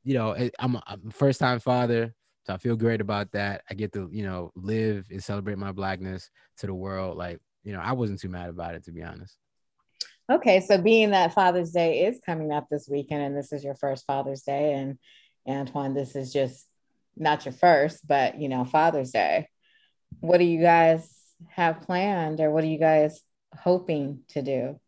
[0.05, 2.15] you know, I'm a, I'm a first time father.
[2.49, 3.63] So I feel great about that.
[3.69, 7.19] I get to, you know, live and celebrate my blackness to the world.
[7.19, 9.37] Like, you know, I wasn't too mad about it to be honest.
[10.33, 13.75] Okay, so being that Father's Day is coming up this weekend, and this is your
[13.75, 14.99] first Father's Day, and
[15.47, 16.67] Antoine, this is just
[17.15, 19.49] not your first, but you know, Father's Day.
[20.21, 21.15] What do you guys
[21.51, 23.21] have planned, or what are you guys
[23.55, 24.81] hoping to do?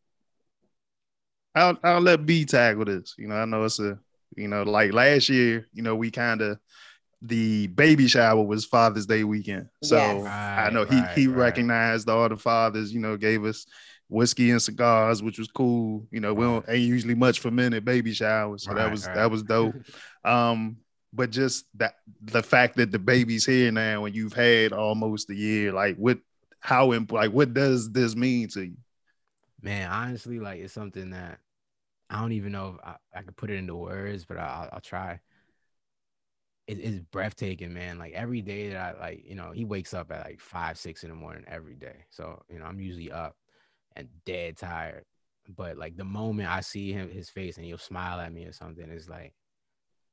[1.55, 3.15] I'll I'll let B tackle this.
[3.19, 3.99] You know, I know it's a
[4.37, 6.59] you know, like last year, you know, we kind of
[7.23, 9.69] the baby shower was Father's Day weekend.
[9.83, 10.23] So yes.
[10.23, 11.37] right, I know he right, he right.
[11.37, 13.67] recognized all the fathers, you know, gave us
[14.09, 16.07] whiskey and cigars, which was cool.
[16.11, 18.65] You know, we don't ain't usually much for men at baby showers.
[18.65, 19.75] So that was that was dope.
[20.25, 20.79] um,
[21.13, 25.35] but just that the fact that the baby's here now and you've had almost a
[25.35, 26.19] year, like what
[26.61, 28.77] how like what does this mean to you?
[29.61, 31.39] Man, honestly, like it's something that
[32.09, 34.81] I don't even know if I, I could put it into words, but I'll, I'll
[34.81, 35.21] try
[36.71, 37.99] it, it's breathtaking, man.
[37.99, 41.03] Like every day that I like, you know, he wakes up at like five, six
[41.03, 42.05] in the morning every day.
[42.11, 43.37] So, you know, I'm usually up
[43.97, 45.05] and dead tired.
[45.49, 48.53] But like the moment I see him, his face, and he'll smile at me or
[48.53, 49.33] something, it's like,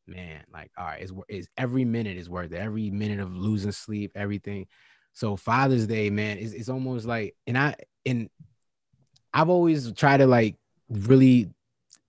[0.07, 2.57] man, like, all right, it's, it's every minute is worth it.
[2.57, 4.65] Every minute of losing sleep, everything.
[5.13, 8.29] So Father's Day, man, is it's almost like, and I and
[9.33, 10.55] I've always tried to like
[10.89, 11.51] really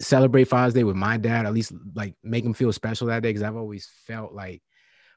[0.00, 3.32] celebrate Father's Day with my dad, at least like make him feel special that day.
[3.32, 4.62] Cause I've always felt like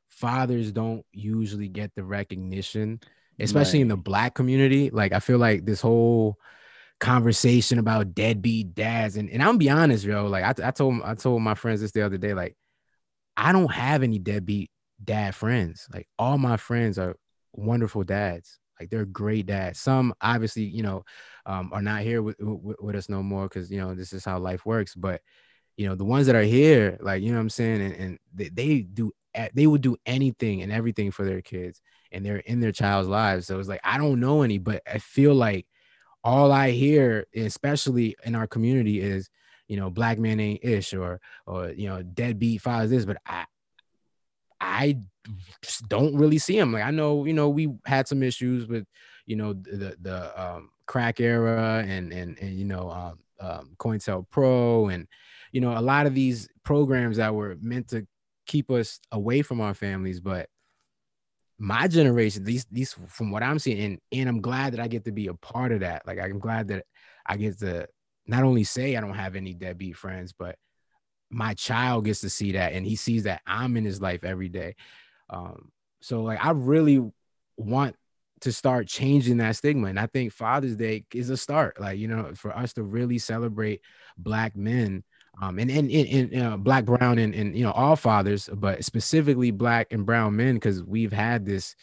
[0.07, 2.99] fathers don't usually get the recognition,
[3.39, 3.83] especially right.
[3.83, 4.89] in the black community.
[4.89, 6.37] Like I feel like this whole
[6.99, 11.01] conversation about deadbeat dads, and, and I'm gonna be honest, yo, like I, I told
[11.03, 12.55] I told my friends this the other day, like
[13.37, 14.71] I don't have any deadbeat
[15.03, 15.87] dad friends.
[15.93, 17.15] Like all my friends are
[17.53, 18.59] wonderful dads.
[18.79, 19.79] Like they're great dads.
[19.79, 21.03] Some obviously, you know,
[21.45, 24.25] um, are not here with, with, with us no more because you know this is
[24.25, 24.95] how life works.
[24.95, 25.21] But
[25.77, 28.19] you know, the ones that are here, like you know, what I'm saying, and, and
[28.33, 29.11] they, they do
[29.53, 33.47] they would do anything and everything for their kids, and they're in their child's lives.
[33.47, 35.67] So it's like I don't know any, but I feel like
[36.23, 39.29] all I hear, especially in our community, is
[39.67, 43.45] you know, black man ain't ish or or you know, deadbeat fathers this, but I
[44.59, 44.97] I
[45.61, 46.73] just don't really see him.
[46.73, 48.85] Like I know, you know, we had some issues with,
[49.25, 54.93] you know, the the um, crack era and and and you know, um, um, COINTELPRO
[54.93, 55.07] and
[55.53, 58.05] you know, a lot of these programs that were meant to
[58.45, 60.49] keep us away from our families, but
[61.57, 65.05] my generation, these these from what I'm seeing, and and I'm glad that I get
[65.05, 66.05] to be a part of that.
[66.05, 66.83] Like I'm glad that
[67.25, 67.87] I get to
[68.27, 70.57] not only say I don't have any deadbeat friends, but
[71.29, 74.49] my child gets to see that and he sees that I'm in his life every
[74.49, 74.75] day.
[75.29, 77.01] Um, so like I really
[77.55, 77.95] want
[78.41, 79.87] to start changing that stigma.
[79.87, 83.17] And I think Father's Day is a start, like, you know, for us to really
[83.17, 83.81] celebrate
[84.17, 85.03] black men
[85.41, 88.83] um, and, and, and, and uh, black, brown, and, and, you know, all fathers, but
[88.83, 91.75] specifically black and brown men, because we've had this,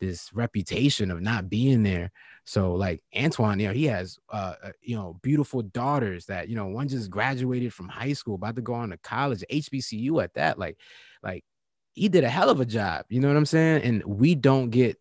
[0.00, 2.10] this reputation of not being there.
[2.44, 6.56] So like Antoine, you know, he has uh, uh, you know beautiful daughters that you
[6.56, 10.32] know one just graduated from high school, about to go on to college, HBCU at
[10.34, 10.58] that.
[10.58, 10.78] Like,
[11.22, 11.44] like
[11.92, 13.04] he did a hell of a job.
[13.10, 13.82] You know what I'm saying?
[13.82, 14.98] And we don't get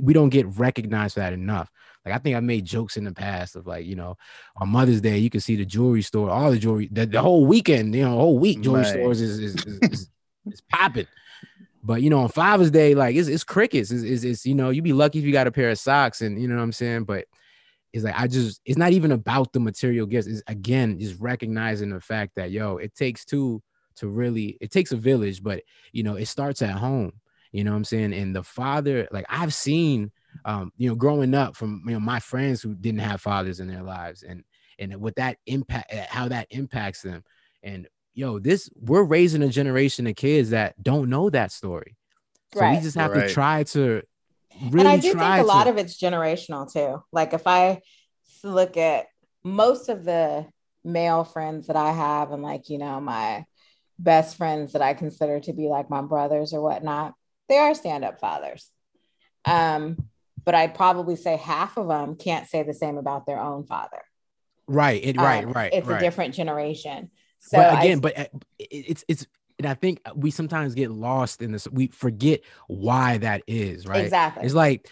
[0.00, 1.70] we don't get recognized for that enough.
[2.04, 4.16] Like I think I made jokes in the past of like, you know,
[4.56, 7.46] on Mother's Day, you can see the jewelry store, all the jewelry, the, the whole
[7.46, 8.90] weekend, you know, whole week jewelry right.
[8.90, 10.10] stores is is, is, is,
[10.46, 11.06] is popping.
[11.82, 13.90] But you know, on Father's Day, like it's, it's crickets.
[13.90, 16.20] It's, it's, it's, you know, you'd be lucky if you got a pair of socks,
[16.20, 17.04] and you know what I'm saying.
[17.04, 17.26] But
[17.92, 20.26] it's like I just, it's not even about the material gifts.
[20.26, 23.62] It's again just recognizing the fact that yo, it takes two
[23.96, 27.12] to really, it takes a village, but you know, it starts at home.
[27.52, 28.12] You know what I'm saying?
[28.12, 30.10] And the father, like I've seen,
[30.44, 33.68] um, you know, growing up from you know my friends who didn't have fathers in
[33.68, 34.44] their lives, and
[34.78, 37.24] and with that impact, how that impacts them,
[37.62, 41.96] and yo, this we're raising a generation of kids that don't know that story.
[42.52, 42.76] So right.
[42.76, 43.28] we just have right.
[43.28, 44.02] to try to
[44.70, 45.44] really and I do think a to...
[45.44, 47.02] lot of it's generational too.
[47.12, 47.80] Like if I
[48.42, 49.06] look at
[49.44, 50.46] most of the
[50.84, 53.44] male friends that I have and like, you know, my
[53.98, 57.14] best friends that I consider to be like my brothers or whatnot,
[57.48, 58.70] they are stand-up fathers.
[59.44, 60.08] Um,
[60.44, 64.02] but I'd probably say half of them can't say the same about their own father.
[64.66, 65.02] Right.
[65.02, 65.44] It, right.
[65.44, 65.72] Um, right.
[65.72, 66.00] It's right.
[66.00, 67.10] a different generation.
[67.40, 68.26] So but again, I, but uh,
[68.58, 69.26] it's it's
[69.58, 71.66] and I think we sometimes get lost in this.
[71.68, 74.04] We forget why that is, right?
[74.04, 74.44] Exactly.
[74.44, 74.88] It's like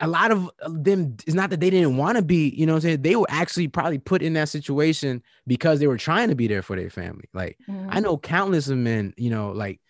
[0.00, 2.80] a lot of them it's not that they didn't want to be you know i'm
[2.80, 6.46] saying they were actually probably put in that situation because they were trying to be
[6.46, 7.88] there for their family like mm-hmm.
[7.90, 9.80] i know countless of men you know like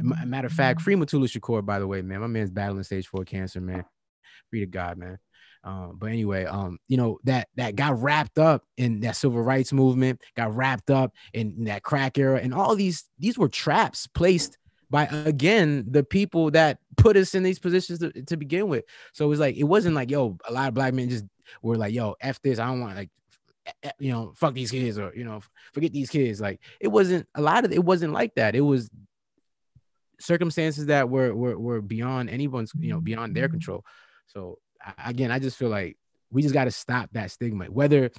[0.00, 3.24] matter of fact free Mutulu Shakur by the way man my man's battling stage four
[3.24, 3.84] cancer man
[4.50, 5.18] free to god man
[5.64, 9.72] um, but anyway, um, you know, that that got wrapped up in that civil rights
[9.72, 14.08] movement, got wrapped up in, in that crack era, and all these these were traps
[14.08, 14.58] placed
[14.90, 18.84] by again the people that put us in these positions to, to begin with.
[19.12, 21.24] So it was like it wasn't like yo, a lot of black men just
[21.62, 23.10] were like, yo, f this, I don't want like
[24.00, 25.40] you know, fuck these kids or you know,
[25.72, 26.40] forget these kids.
[26.40, 28.56] Like it wasn't a lot of it wasn't like that.
[28.56, 28.90] It was
[30.22, 33.04] circumstances that were were, were beyond anyone's, you know, mm-hmm.
[33.04, 33.54] beyond their mm-hmm.
[33.54, 33.84] control.
[34.26, 34.58] So
[35.04, 35.96] again, I just feel like
[36.30, 37.66] we just got to stop that stigma.
[37.66, 38.10] Whether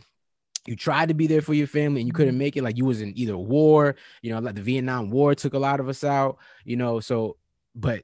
[0.65, 2.39] you tried to be there for your family and you couldn't mm-hmm.
[2.39, 5.53] make it, like you was in either war, you know, like the Vietnam War took
[5.53, 6.99] a lot of us out, you know.
[6.99, 7.37] So,
[7.75, 8.03] but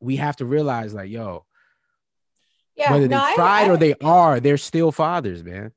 [0.00, 1.44] we have to realize, like, yo,
[2.76, 5.72] yeah, whether no, they tried I, I, or they are, they're still fathers, man.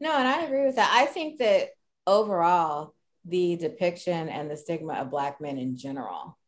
[0.00, 0.90] No, and I agree with that.
[0.92, 1.68] I think that
[2.06, 2.94] overall,
[3.26, 6.38] the depiction and the stigma of black men in general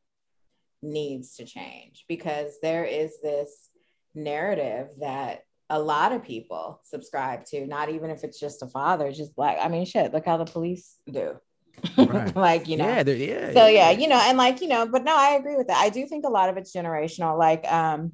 [0.83, 3.71] needs to change because there is this
[4.15, 5.41] narrative that
[5.71, 9.59] a lot of people subscribe to, not even if it's just a father, just black.
[9.61, 11.37] I mean, shit, look how the police do.
[11.97, 12.37] Right.
[12.37, 13.53] like, you know, yeah, yeah.
[13.53, 15.79] So yeah, you know, and like, you know, but no, I agree with that.
[15.79, 17.39] I do think a lot of it's generational.
[17.39, 18.13] Like, um,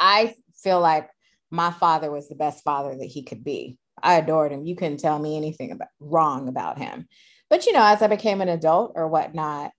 [0.00, 1.08] I feel like
[1.50, 3.78] my father was the best father that he could be.
[4.02, 4.66] I adored him.
[4.66, 7.06] You couldn't tell me anything about wrong about him.
[7.48, 9.70] But you know, as I became an adult or whatnot,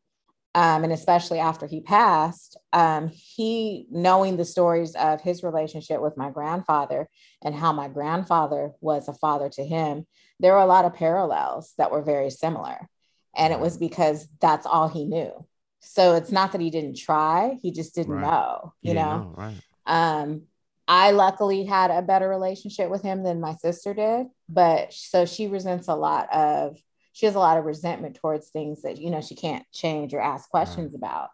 [0.58, 6.18] um, and especially after he passed, um, he knowing the stories of his relationship with
[6.18, 7.08] my grandfather
[7.44, 10.08] and how my grandfather was a father to him,
[10.40, 12.90] there were a lot of parallels that were very similar.
[13.36, 15.46] And it was because that's all he knew.
[15.82, 18.24] So it's not that he didn't try, he just didn't right.
[18.24, 19.18] know, you know?
[19.20, 19.34] know?
[19.38, 19.62] Right.
[19.86, 20.42] Um,
[20.88, 25.46] I luckily had a better relationship with him than my sister did, but so she
[25.46, 26.78] resents a lot of
[27.18, 30.22] she has a lot of resentment towards things that you know she can't change or
[30.22, 31.00] ask questions right.
[31.00, 31.30] about.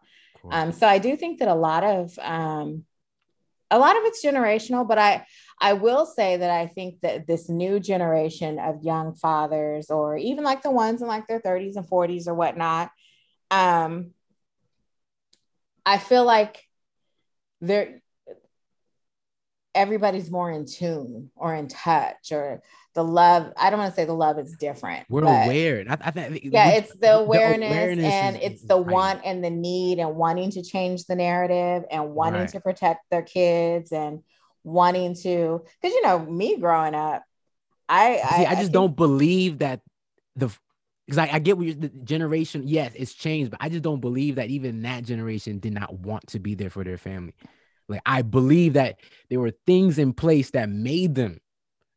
[0.49, 2.85] Um, so I do think that a lot of um,
[3.69, 5.25] a lot of it's generational, but I
[5.59, 10.45] I will say that I think that this new generation of young fathers, or even
[10.45, 12.89] like the ones in like their 30s and 40s or whatnot,
[13.51, 14.11] um,
[15.85, 16.63] I feel like
[17.59, 18.02] they're
[19.75, 22.61] everybody's more in tune or in touch or
[22.93, 26.11] the love i don't want to say the love is different we're aware I, I
[26.11, 28.93] think yeah we, it's the awareness, the awareness and it's the right.
[28.93, 32.49] want and the need and wanting to change the narrative and wanting right.
[32.49, 34.21] to protect their kids and
[34.63, 37.23] wanting to because you know me growing up
[37.89, 39.81] i See, I, I, just I don't believe that
[40.35, 40.49] the
[41.05, 44.35] because I, I, get what the generation yes it's changed but i just don't believe
[44.35, 47.33] that even that generation did not want to be there for their family
[47.87, 51.39] like I believe that there were things in place that made them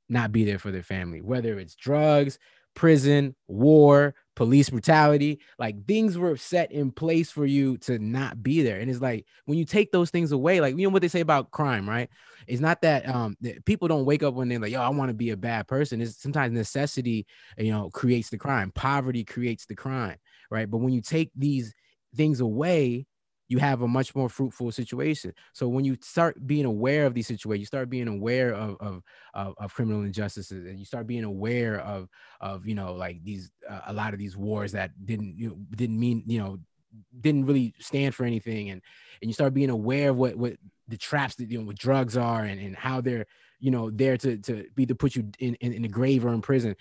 [0.08, 2.38] not be there for their family, whether it's drugs,
[2.74, 8.62] prison, war, police brutality, like things were set in place for you to not be
[8.62, 8.78] there.
[8.78, 11.20] And it's like when you take those things away, like you know what they say
[11.20, 12.08] about crime, right?
[12.46, 15.14] It's not that um people don't wake up when they're like, yo, I want to
[15.14, 16.00] be a bad person.
[16.00, 17.26] It's sometimes necessity,
[17.58, 18.70] you know, creates the crime.
[18.74, 20.18] Poverty creates the crime,
[20.50, 20.70] right?
[20.70, 21.74] But when you take these
[22.14, 23.06] things away,
[23.48, 25.32] you have a much more fruitful situation.
[25.52, 29.02] So when you start being aware of these situations, you start being aware of of
[29.34, 32.08] of, of criminal injustices, and you start being aware of
[32.40, 35.56] of you know like these uh, a lot of these wars that didn't you know,
[35.74, 36.58] didn't mean you know
[37.20, 38.82] didn't really stand for anything, and
[39.22, 40.54] and you start being aware of what what
[40.88, 43.26] the traps that you know what drugs are and and how they're
[43.60, 46.32] you know there to to be to put you in in, in the grave or
[46.32, 46.74] in prison.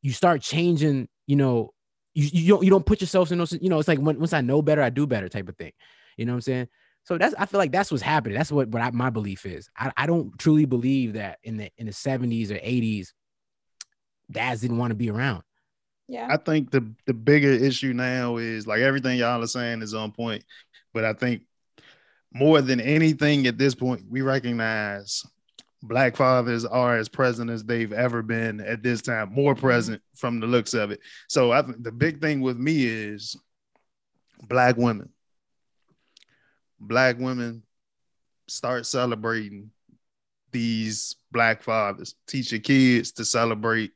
[0.00, 1.72] You start changing you know
[2.14, 4.32] you, you don't you don't put yourself in those you know it's like when, once
[4.32, 5.72] I know better I do better type of thing.
[6.16, 6.68] You know what I'm saying?
[7.04, 8.36] So that's I feel like that's what's happening.
[8.36, 9.68] That's what what I, my belief is.
[9.76, 13.08] I, I don't truly believe that in the in the 70s or 80s
[14.30, 15.42] dads didn't want to be around.
[16.08, 16.28] Yeah.
[16.30, 20.12] I think the the bigger issue now is like everything y'all are saying is on
[20.12, 20.44] point
[20.92, 21.42] but I think
[22.32, 25.24] more than anything at this point we recognize
[25.82, 29.66] black fathers are as present as they've ever been at this time, more mm-hmm.
[29.66, 31.00] present from the looks of it.
[31.28, 33.36] So I think the big thing with me is
[34.48, 35.10] black women.
[36.78, 37.62] Black women
[38.48, 39.70] start celebrating
[40.50, 42.14] these black fathers.
[42.26, 43.92] Teach your kids to celebrate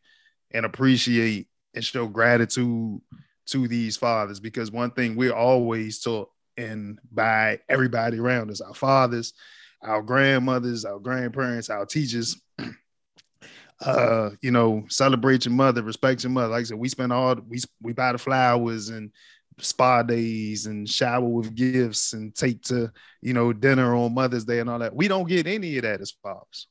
[0.51, 3.01] and appreciate and show gratitude
[3.47, 8.75] to these fathers because one thing we're always taught and by everybody around us, our
[8.75, 9.35] fathers,
[9.83, 12.41] our grandmothers, our grandparents, our teachers,
[13.85, 16.49] uh, you know, celebrate your mother, respect your mother.
[16.49, 19.11] Like I said, we spend all we we buy the flowers and
[19.59, 22.91] spa days and shower with gifts and take to
[23.23, 24.95] you know dinner on Mother's Day and all that.
[24.95, 26.69] We don't get any of that as fathers.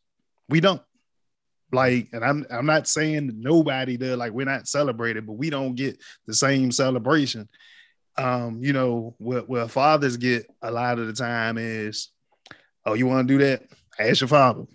[0.49, 0.81] We don't.
[1.71, 4.17] Like, and I'm I'm not saying nobody does.
[4.17, 7.49] Like, we're not celebrated, but we don't get the same celebration.
[8.17, 12.09] Um, you know, what what fathers get a lot of the time is
[12.86, 13.63] oh, you want to do that?
[14.00, 14.65] Ask your father.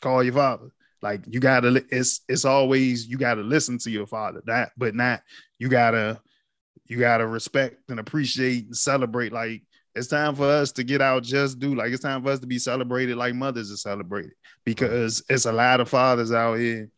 [0.00, 0.70] Call your father.
[1.02, 4.42] Like you gotta, it's it's always you gotta listen to your father.
[4.46, 5.22] That, but not
[5.58, 6.20] you gotta
[6.86, 9.32] you gotta respect and appreciate and celebrate.
[9.32, 9.62] Like
[9.94, 12.46] it's time for us to get out, just do like it's time for us to
[12.46, 14.32] be celebrated like mothers are celebrated
[14.64, 16.90] because it's a lot of fathers out here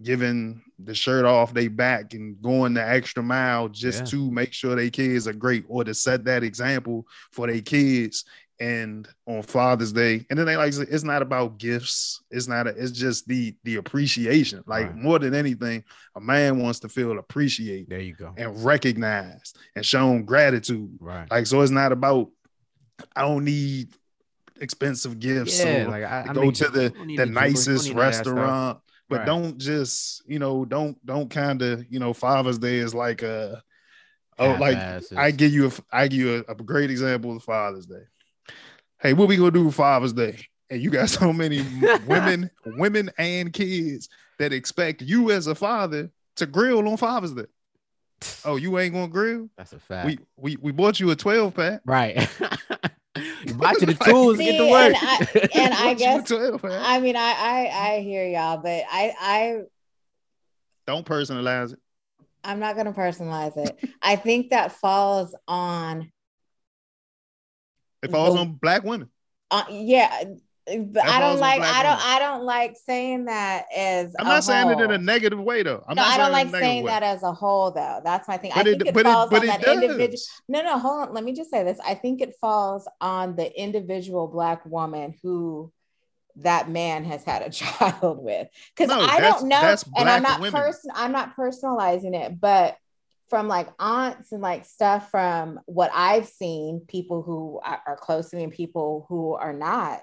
[0.00, 4.06] giving the shirt off their back and going the extra mile just yeah.
[4.06, 8.24] to make sure their kids are great or to set that example for their kids
[8.60, 10.24] and on Father's Day.
[10.30, 12.22] And then they like it's not about gifts.
[12.30, 12.66] It's not.
[12.66, 14.62] A, it's just the the appreciation.
[14.66, 14.96] Like right.
[14.96, 15.84] more than anything,
[16.14, 17.88] a man wants to feel appreciated.
[17.88, 18.32] There you go.
[18.36, 20.96] And recognized and shown gratitude.
[21.00, 21.30] Right.
[21.30, 22.30] Like so, it's not about.
[23.16, 23.88] I don't need
[24.60, 25.62] expensive gifts.
[25.62, 28.78] Yeah, like I, I go to the the nicest restaurant.
[29.08, 29.26] But right.
[29.26, 33.62] don't just you know don't don't kind of you know Father's Day is like a
[34.38, 34.78] oh like
[35.14, 38.04] I give you a I give you a, a great example of Father's Day
[39.02, 40.38] hey, what we gonna do for Father's Day?
[40.70, 41.62] And you got so many
[42.06, 47.46] women, women and kids that expect you as a father to grill on Father's Day.
[48.44, 49.50] Oh, you ain't gonna grill?
[49.56, 50.06] That's a fact.
[50.06, 51.80] We we, we bought you a 12 pack.
[51.84, 52.16] Right.
[53.44, 54.94] you bought you the tools See, to get to work.
[54.94, 59.62] And I, and I guess I mean I, I I hear y'all, but I I
[60.86, 61.80] don't personalize it.
[62.44, 63.90] I'm not gonna personalize it.
[64.00, 66.11] I think that falls on
[68.02, 69.08] It falls on black women.
[69.50, 70.24] Uh, yeah,
[70.66, 71.60] but I don't like.
[71.60, 71.92] I don't.
[71.92, 72.04] women.
[72.06, 74.14] I don't like saying that as.
[74.18, 75.84] I'm not saying it in a negative way though.
[75.86, 76.90] I'm no, not I don't like saying way.
[76.90, 78.00] that as a whole, though.
[78.02, 78.52] That's my thing.
[78.52, 80.18] I But it- think it, but it- falls but on it that individual.
[80.48, 81.14] No, no, hold on.
[81.14, 81.78] Let me just say this.
[81.84, 85.72] I think it falls on the individual black woman who
[86.36, 88.48] that man has had a child with.
[88.74, 90.90] Because No, I don't know, and I'm not person.
[90.94, 92.76] I'm not personalizing it, but
[93.32, 98.36] from like aunts and like stuff from what I've seen, people who are, close to
[98.36, 100.02] me and people who are not.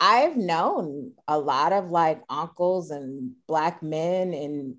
[0.00, 4.74] I've known a lot of like uncles and black men and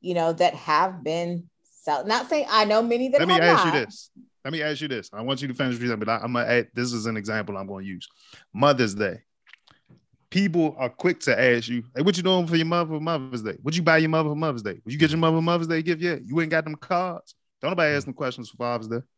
[0.00, 3.64] you know that have been sell- not saying I know many that Let me ask
[3.64, 3.74] not.
[3.74, 4.10] you this.
[4.44, 5.08] Let me ask you this.
[5.12, 7.68] I want you to finish but I, I'm gonna add this is an example I'm
[7.68, 8.08] gonna use.
[8.52, 9.22] Mother's Day.
[10.30, 13.42] People are quick to ask you, hey, what you doing for your mother for Mother's
[13.42, 13.56] Day?
[13.62, 14.80] What you buy your mother for Mother's Day?
[14.84, 16.20] Would you get your mother Mother's Day gift yet?
[16.24, 17.34] You ain't got them cards.
[17.60, 19.00] Don't nobody ask them questions for Father's Day.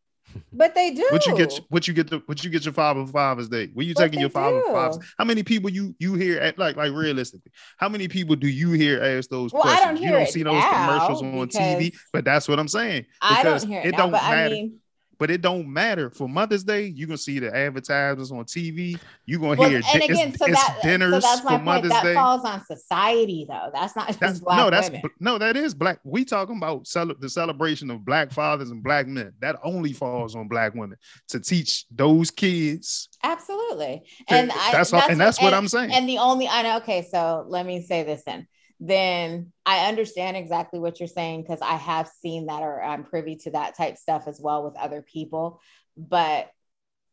[0.51, 1.05] But they do.
[1.11, 1.59] What you get?
[1.69, 2.09] What you get?
[2.09, 3.69] The, what you get your father for Father's Day?
[3.73, 4.71] Where you But taking your father for.
[4.71, 5.13] Father's?
[5.17, 7.51] How many people you you hear at like like realistically?
[7.77, 9.99] How many people do you hear ask those Well, I questions?
[9.99, 13.05] don't you don't see those commercials on TV, but that's what I'm saying.
[13.21, 14.35] I because don't hear it, it now, don't matter.
[14.35, 14.79] I mean,
[15.23, 16.87] But it don't matter for Mother's Day.
[16.87, 18.99] You gonna see the advertisements on TV.
[19.25, 21.49] You gonna well, hear and di- again, it's, so it's that so that's my for
[21.51, 21.63] point.
[21.63, 22.13] Mother's That Day.
[22.13, 23.69] falls on society, though.
[23.73, 25.09] That's not just That's black no, that's women.
[25.21, 25.99] no, that is black.
[26.03, 29.31] We talking about cele- the celebration of black fathers and black men.
[29.39, 30.97] That only falls on black women
[31.29, 33.07] to teach those kids.
[33.23, 35.93] Absolutely, to- and I, that's all, and that's what and- I'm saying.
[35.93, 36.77] And the only I know.
[36.79, 38.45] Okay, so let me say this then.
[38.85, 43.37] Then I understand exactly what you're saying because I have seen that or I'm privy
[43.37, 45.61] to that type stuff as well with other people,
[45.95, 46.49] but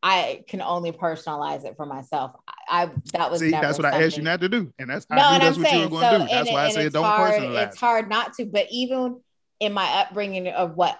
[0.02, 2.32] I can only personalize it for myself.
[2.68, 4.90] I, I that was See, never that's what I asked you not to do, and
[4.90, 6.32] that's No, I and knew I'm that's what saying you were going to do.
[6.32, 7.34] That's and, why I and said it's don't hard.
[7.34, 7.66] personalize.
[7.68, 9.20] It's hard not to, but even
[9.60, 10.98] in my upbringing of what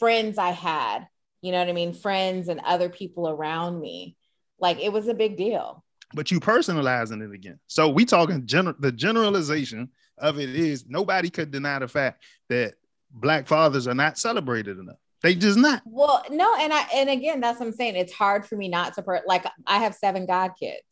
[0.00, 1.06] friends I had,
[1.42, 4.16] you know what I mean, friends and other people around me,
[4.58, 5.84] like it was a big deal.
[6.14, 7.58] But you personalizing it again.
[7.66, 12.74] So we talking general the generalization of it is nobody could deny the fact that
[13.10, 14.96] black fathers are not celebrated enough.
[15.22, 15.82] They just not.
[15.84, 17.96] Well, no, and I and again, that's what I'm saying.
[17.96, 20.82] It's hard for me not to per- like I have seven god kids.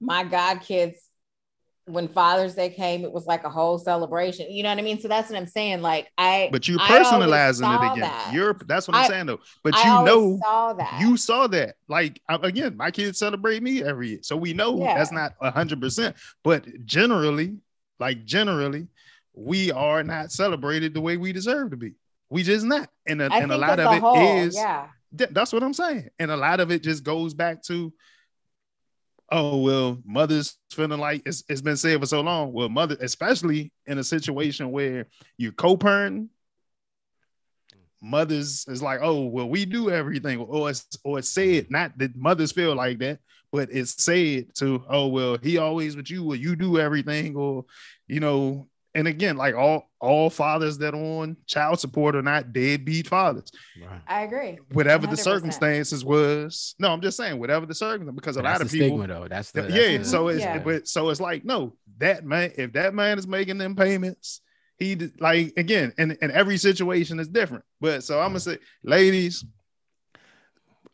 [0.00, 0.98] My god kids,
[1.86, 4.50] when Father's Day came, it was like a whole celebration.
[4.50, 5.00] You know what I mean?
[5.00, 5.82] So that's what I'm saying.
[5.82, 8.00] Like I But you're personalizing it again.
[8.00, 8.30] that.
[8.32, 9.40] You're that's what I'm I- saying though.
[9.64, 11.00] But I you know saw that.
[11.00, 11.74] you saw that.
[11.88, 14.18] Like again, my kids celebrate me every year.
[14.22, 14.94] So we know Yeah.
[14.96, 16.14] that's not hundred percent.
[16.44, 17.56] But generally,
[17.98, 18.86] like generally,
[19.34, 21.94] we are not celebrated the way we deserve to be.
[22.30, 22.88] We just not.
[23.06, 24.86] And a, and a lot of a it whole, is yeah.
[25.16, 26.08] Th- that's what I'm saying.
[26.18, 27.92] And a lot of it just goes back to,
[29.32, 32.52] oh well, mothers feeling like it's, it's been said for so long.
[32.52, 35.06] Well, mother, especially in a situation where
[35.38, 36.28] you're co-parenting,
[38.00, 41.72] mothers is like, oh well, we do everything, or it's or it's said mm-hmm.
[41.72, 43.18] not that mothers feel like that,
[43.50, 47.64] but it's said to, oh well, he always with you, or you do everything, or
[48.06, 48.68] you know.
[48.94, 53.50] And again, like all all fathers that are on child support are not deadbeat fathers
[53.80, 54.00] Right.
[54.06, 54.58] I agree.
[54.72, 55.18] whatever the 100%.
[55.24, 56.74] circumstances was.
[56.78, 58.98] No, I'm just saying whatever the circumstances because a But lot of the people.
[58.98, 59.28] stigma though.
[59.28, 60.58] That's the yeah, the- so it's Yeah.
[60.58, 62.52] but so it's like no, that man.
[62.58, 64.40] If that man is making them payments,
[64.78, 67.64] he like again, and and every situation is different.
[67.80, 69.44] But so I'm gonna say, ladies,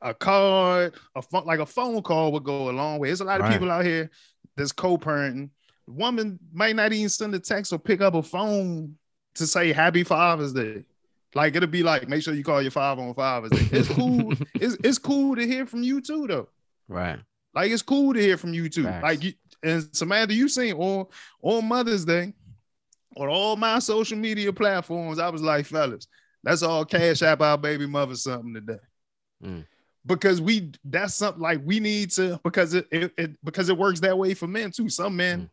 [0.01, 3.09] a card, a phone, like a phone call would go a long way.
[3.09, 3.53] There's a lot of Right.
[3.55, 4.11] people out here
[4.57, 5.51] that's co-parenting.
[5.89, 8.97] Woman might not even send a text or pick up a phone
[9.35, 10.85] to say Happy Father's Day.
[11.35, 13.79] Like it'll be like, make sure you call your father on Father's Day.
[13.79, 14.33] It's cool.
[14.55, 16.49] it's it's cool to hear from you too, though.
[16.89, 17.19] right.
[17.55, 18.85] Like it's cool to hear from you too.
[18.85, 19.33] Like you
[19.63, 21.07] and Samantha, you seen on
[21.43, 22.33] on Mother's Day
[23.17, 25.19] on all my social media platforms.
[25.19, 26.07] I was like, fellas,
[26.45, 28.79] let's all cash app our baby mother something today.
[29.45, 29.67] Mm.
[30.07, 34.01] Because we that's something like we need to because it, it, it because it works
[34.01, 34.89] that way for men too.
[34.89, 35.51] Some men Mm.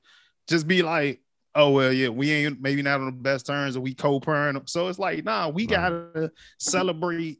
[0.48, 1.22] Just be like,
[1.56, 4.70] oh well, yeah, we ain't maybe not on the best terms, or we co-parent.
[4.70, 5.72] So it's like, nah, we Right.
[5.72, 7.39] gotta celebrate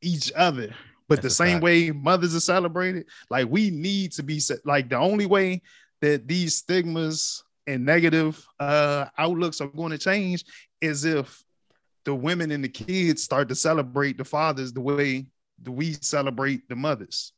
[0.00, 0.74] each other.
[1.08, 1.64] But That's the same fact.
[1.64, 5.62] way mothers are celebrated, like we need to be like the only way
[6.00, 10.44] that these stigmas and negative uh outlooks are going to change
[10.80, 11.44] is if
[12.04, 15.26] the women and the kids start to celebrate the fathers the way
[15.62, 17.32] that we celebrate the mothers.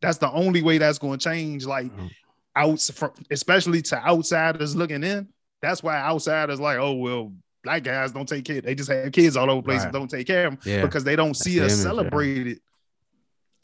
[0.00, 1.66] That's the only way that's going to change.
[1.66, 2.10] Like Mhm.
[2.56, 5.28] Outs from, especially to outsiders looking in.
[5.62, 7.32] That's why outsiders like, oh well,
[7.62, 8.60] black guys don't take care.
[8.60, 10.82] They just have kids all over the place and don't take care of them Yeah.
[10.82, 11.90] because they don't see the us image, yeah.
[11.90, 12.60] celebrated.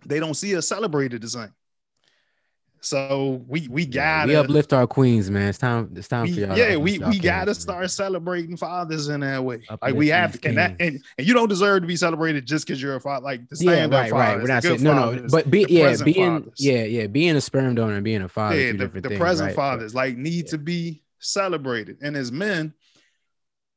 [0.04, 1.52] They don't see us celebrated the same.
[2.84, 5.48] So we we gotta we uplift our queens, man.
[5.48, 5.92] It's time.
[5.94, 6.58] It's time we- for y'all.
[6.58, 9.62] yeah, we y'all we gotta start celebrating fathers in that way.
[9.68, 12.44] Uplift like we have to, and that and, and you don't deserve to be celebrated
[12.44, 13.22] just because you're a father.
[13.22, 14.42] Like the Yeah, stand up right, fathers, right.
[14.42, 15.28] We're not saying no, no.
[15.30, 16.54] But be yeah, being fathers.
[16.58, 18.60] yeah, yeah, being a sperm donor and being a father.
[18.60, 19.56] yeah, the, the things, present right?
[19.56, 21.98] fathers like need to be celebrated.
[22.02, 22.74] And as men,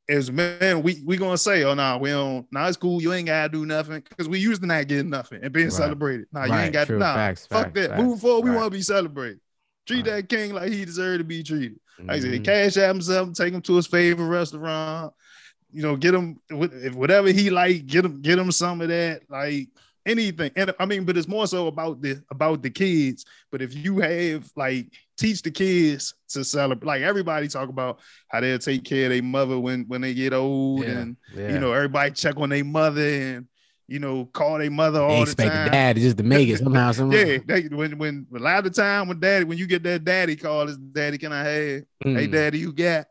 [0.08, 2.46] as men, we we gonna say, oh no, nah, we don't.
[2.52, 3.02] Nah, it's cool.
[3.02, 5.74] You ain't gotta do nothing because we used to not getting nothing and being Right.
[5.74, 6.28] celebrated.
[6.32, 7.00] Nah, you ain't got true.
[7.00, 7.14] nah.
[7.16, 7.90] Facts, fuck facts, that.
[7.92, 8.02] facts.
[8.02, 8.58] Moving forward, we Right.
[8.58, 9.40] want to be celebrated.
[9.88, 10.16] Treat Right.
[10.16, 11.80] that king like he deserved to be treated.
[12.00, 12.44] Like I said, Mhm.
[12.46, 15.14] cash out himself, take him to his favorite restaurant.
[15.72, 19.24] You know, get him if whatever he like, get him, get him some of that.
[19.30, 19.70] Like
[20.06, 20.52] anything.
[20.56, 23.26] And I mean, but it's more so about the about the kids.
[23.52, 24.88] But if you have like
[25.18, 28.00] teach the kids to celebrate, like everybody talk about
[28.30, 31.54] how they'll take care of their mother when when they get old, Yeah, and yeah.
[31.54, 33.48] you know, everybody check on their mother and
[33.88, 35.48] you know, call their mother they all the time.
[35.48, 36.92] expect dad just to make it somehow.
[36.94, 37.16] somehow.
[37.18, 40.04] Yeah, they, when when a lot of the time when daddy when you get that
[40.04, 41.84] daddy call, is daddy can I have?
[42.04, 43.08] Hey Mm, daddy, you got?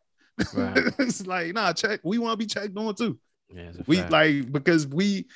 [0.52, 0.76] right.
[0.98, 2.00] it's like nah, check.
[2.02, 3.18] We want to be checked on too.
[3.54, 4.10] Yeah, We fact.
[4.10, 5.26] like because we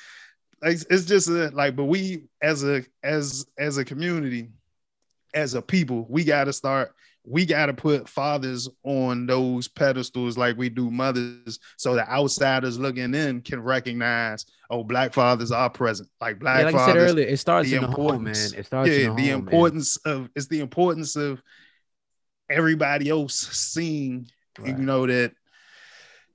[0.61, 4.49] like it's just a, like, but we as a as as a community,
[5.33, 6.93] as a people, we got to start.
[7.25, 12.79] We got to put fathers on those pedestals like we do mothers, so the outsiders
[12.79, 16.09] looking in can recognize, oh, black fathers are present.
[16.21, 18.33] Like black yeah, like I fathers, said earlier, it starts the in the home, man.
[18.33, 19.53] It starts yeah, in the the, home, man.
[19.53, 21.41] importance of it's the importance of
[22.49, 24.27] everybody else seeing,
[24.57, 24.69] Right.
[24.69, 25.33] you know, that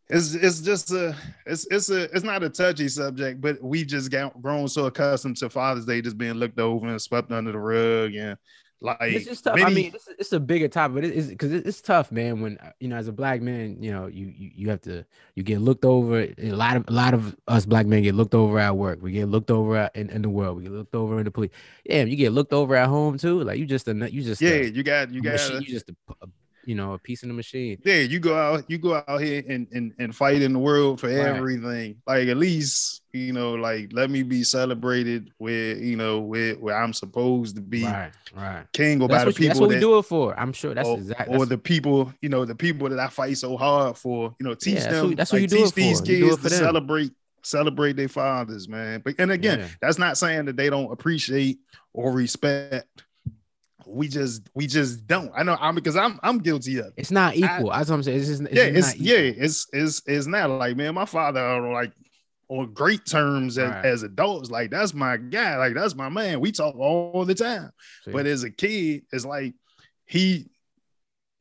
[0.08, 1.16] it's it's just a
[1.46, 5.38] it's it's a it's not a touchy subject, but we just got grown so accustomed
[5.38, 8.36] to Father's Day just being looked over and swept under the rug and
[8.84, 9.56] like it's just tough.
[9.58, 12.42] I mean, it's, it's a bigger topic, but it's because it's tough, man.
[12.42, 15.06] When uh, you know, as a black man, you know, you you, you have to
[15.34, 16.20] you get looked over.
[16.38, 19.00] A lot of a lot of us black men get looked over at work.
[19.00, 20.58] We get looked over at, in, in the world.
[20.58, 21.50] We get looked over in the police.
[21.84, 23.42] Yeah, you get looked over at home too.
[23.42, 25.88] Like you just a you just yeah, a, you got you got machine, you just
[25.88, 26.28] a, a-
[26.66, 27.78] you know a piece in the machine.
[27.84, 31.00] yeah, you go out, you go out here and, and, and fight in the world
[31.00, 31.26] for Right.
[31.26, 31.96] everything.
[32.06, 36.76] Like at least, you know, like let me be celebrated where, you know, where where
[36.76, 38.64] I'm supposed to be Right, right.
[38.72, 40.38] king or by the you- that's people what we do it for.
[40.38, 41.36] I'm sure that's oh, or, exactly.
[41.36, 44.54] or the people, you know, the people that I fight so hard for, you know,
[44.54, 46.06] teach Yeah, them, that's what like, you do teach it these for.
[46.06, 46.58] You do kids to them.
[46.58, 47.12] celebrate,
[47.42, 49.02] celebrate their fathers, man.
[49.04, 49.68] But and again, Yeah.
[49.80, 51.58] that's not saying that they don't appreciate
[51.92, 53.03] or respect.
[53.86, 55.30] We just, we just don't.
[55.36, 56.86] I know I'm because I'm, I'm guilty of.
[56.86, 56.94] it.
[56.96, 57.70] It's not equal.
[57.70, 58.18] That's what I'm saying.
[58.18, 61.40] It's just, it's yeah, it's not yeah, it's it's it's not like man, my father
[61.40, 61.92] are like
[62.48, 63.84] on great terms as, Right.
[63.86, 64.50] as adults.
[64.50, 65.56] Like that's my guy.
[65.56, 66.40] Like that's my man.
[66.40, 67.70] We talk all the time.
[68.04, 68.10] See?
[68.12, 69.54] But as a kid, it's like
[70.06, 70.50] he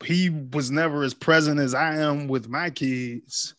[0.03, 3.55] he was never as present as I am with my kids.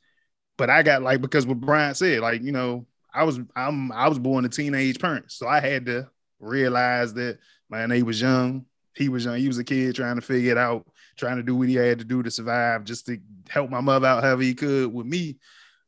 [0.56, 4.08] But I got like because what Brian said, like you know, I was I'm I
[4.08, 6.08] was born a teenage parent, so I had to
[6.40, 7.38] realize that
[7.70, 8.66] man, they was young.
[8.96, 9.36] He was young.
[9.36, 10.86] He was a kid trying to figure it out,
[11.16, 13.18] trying to do what he had to do to survive, just to
[13.48, 15.36] help my mother out however he could with me.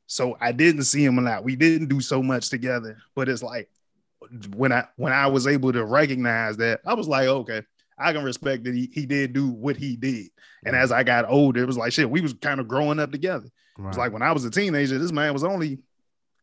[0.06, 1.44] So I didn't see him a lot.
[1.44, 2.98] We didn't do so much together.
[3.14, 3.68] But it's like
[4.54, 7.62] when I when I was able to recognize that, I was like, okay,
[7.98, 10.28] I can respect that he, he did do what he did.
[10.64, 13.12] And as I got older, it was like shit, we was kind of growing up
[13.12, 13.48] together.
[13.78, 13.96] Right.
[13.96, 15.80] like when I was a teenager, this man was only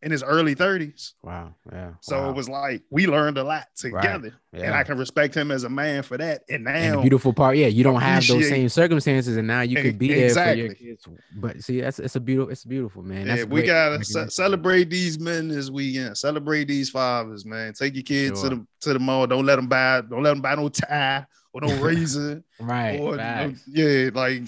[0.04, 1.14] in his early 30s.
[1.24, 1.93] wow, yeah.
[2.01, 2.30] So wow.
[2.30, 4.34] it was like we learned a lot together.
[4.51, 4.78] And yeah.
[4.78, 6.43] I can respect him as a man for that.
[6.47, 9.62] And And the now beautiful part, yeah, you don't have those same circumstances, and now
[9.62, 11.08] you could be there for your kids.
[11.36, 13.28] But see, that's it's a beautiful, it's beautiful, man.
[13.28, 16.18] That's yeah, we gotta ce- celebrate these men this weekend.
[16.18, 17.74] Celebrate these fathers, man.
[17.74, 18.49] Take your kids Sure.
[18.51, 19.28] to the to the mall.
[19.28, 20.02] Don't let them buy.
[20.02, 22.44] Don't let them buy no tie or no razor.
[22.60, 23.00] right?
[23.00, 24.42] or no- yeah, like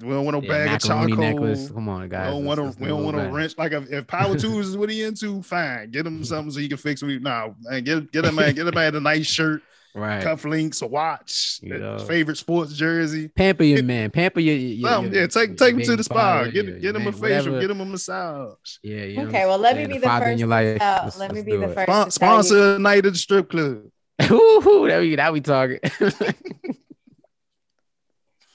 [0.00, 1.16] we don't want no Yeah, bag of charcoal.
[1.16, 1.70] necklace.
[1.70, 2.26] Come on, guys.
[2.26, 2.82] We don't want to.
[2.82, 3.54] We don't want to wrench.
[3.56, 5.90] Like if, if power tools is what he into, fine.
[5.90, 7.18] Get him something so he can fix me.
[7.18, 8.54] Nah, man, get get him man.
[8.54, 9.62] Get him man a nice shirt,
[9.94, 10.24] Right.
[10.24, 11.98] cufflinks, a watch, You know.
[11.98, 13.28] favorite sports jersey.
[13.28, 14.10] Pamper your man.
[14.10, 14.56] Pamper your.
[14.56, 15.12] your, Something.
[15.12, 16.14] your- yeah, take take him to the spa.
[16.14, 17.20] father, Get your- get him a facial.
[17.52, 17.60] whatever.
[17.60, 18.56] Get him a massage.
[18.82, 20.78] Yeah, you Okay, what well, let me be the first to life.
[20.78, 21.74] tell- Let's- let me be the it.
[21.74, 21.84] first.
[21.84, 23.82] Spon- to tell you- sponsor a night at the strip club.
[24.30, 25.78] Woo-hoo, that we that we talking.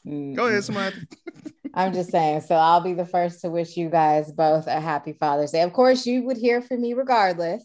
[0.36, 0.96] Go ahead, somebody.
[1.74, 2.42] I'm just saying.
[2.42, 5.62] So I'll be the first to wish you guys both a happy Father's Day.
[5.62, 7.64] Of course, you would hear from me regardless,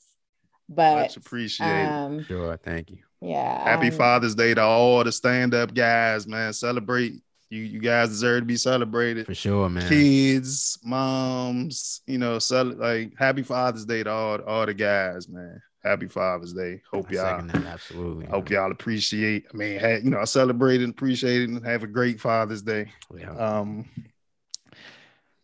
[0.68, 1.86] but Much appreciated.
[1.88, 2.98] um, sure, thank you.
[3.22, 3.62] Yeah.
[3.62, 6.52] Happy um, Father's Day to all the stand-up guys, man.
[6.52, 7.22] Celebrate.
[7.50, 9.26] You you guys deserve to be celebrated.
[9.26, 9.86] For sure, man.
[9.88, 15.60] Kids, moms, you know, cel- like happy Father's Day to all, all the guys, man.
[15.84, 16.80] Happy Father's Day.
[16.90, 18.26] Hope I y'all that, absolutely.
[18.26, 19.46] hope y'all appreciate.
[19.52, 22.62] I mean, ha- you know, I celebrate and appreciate it and have a great Father's
[22.62, 22.90] Day.
[23.16, 23.32] Yeah.
[23.36, 23.86] Um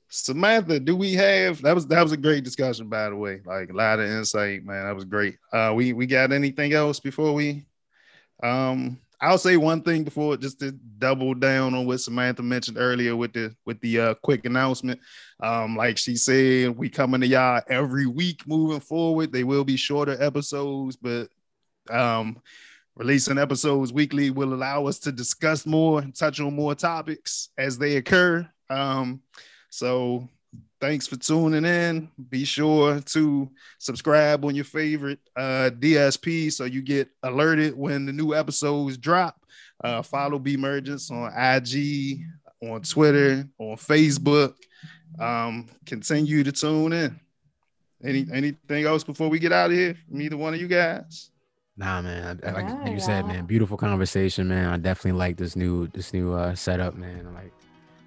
[0.09, 3.41] Samantha, do we have that was that was a great discussion by the way.
[3.45, 4.85] Like a lot of insight, man.
[4.85, 5.37] That was great.
[5.53, 7.67] Uh we we got anything else before we
[8.43, 13.17] um I'll say one thing before just to double down on what Samantha mentioned earlier
[13.17, 15.01] with the with the uh, quick announcement.
[15.41, 19.33] Um, like she said, we coming to y'all every week moving forward.
[19.33, 21.29] They will be shorter episodes, but
[21.91, 22.41] um,
[22.95, 27.77] releasing episodes weekly will allow us to discuss more and touch on more topics as
[27.77, 28.49] they occur.
[28.71, 29.21] Um,
[29.71, 30.29] so
[30.81, 32.09] thanks for tuning in.
[32.29, 38.13] Be sure to subscribe on your favorite uh, DSP so you get alerted when the
[38.13, 39.45] new episodes drop.
[39.83, 42.21] Uh, follow Bemergence on IG,
[42.63, 44.55] on Twitter, on Facebook.
[45.19, 47.21] Um, continue to tune in.
[48.05, 49.97] Any anything else before we get out of here?
[50.09, 51.31] From either one of you guys.
[51.77, 52.41] Nah, man.
[52.45, 52.99] I, like, yeah, you yeah.
[52.99, 54.69] said, man, beautiful conversation, man.
[54.69, 57.33] I definitely like this new this new uh, setup, man.
[57.35, 57.53] Like,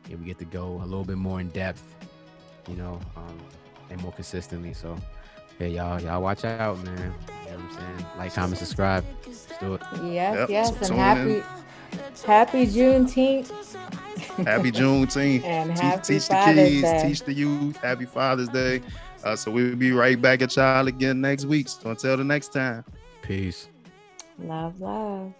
[0.09, 1.95] yeah, we get to go a little bit more in depth
[2.67, 3.37] you know, um,
[3.89, 4.73] and more consistently.
[4.73, 4.97] So,
[5.59, 7.13] yeah, y'all, y'all watch out, man.
[7.45, 8.05] You know what I'm saying?
[8.17, 9.05] Like, comment, subscribe.
[9.25, 9.81] Let's do it.
[10.03, 10.49] Yes, yep.
[10.49, 11.43] yes, and happy, in.
[12.25, 13.75] happy Juneteenth.
[14.45, 15.43] happy Juneteenth.
[15.43, 17.03] and happy teach, teach the kids, Day.
[17.07, 17.77] teach the youth.
[17.77, 18.81] Happy Father's Day.
[19.23, 21.67] Uh, so we'll be right back at y'all again next week.
[21.67, 22.83] So until the next time.
[23.21, 23.67] Peace.
[24.39, 25.33] Love, love.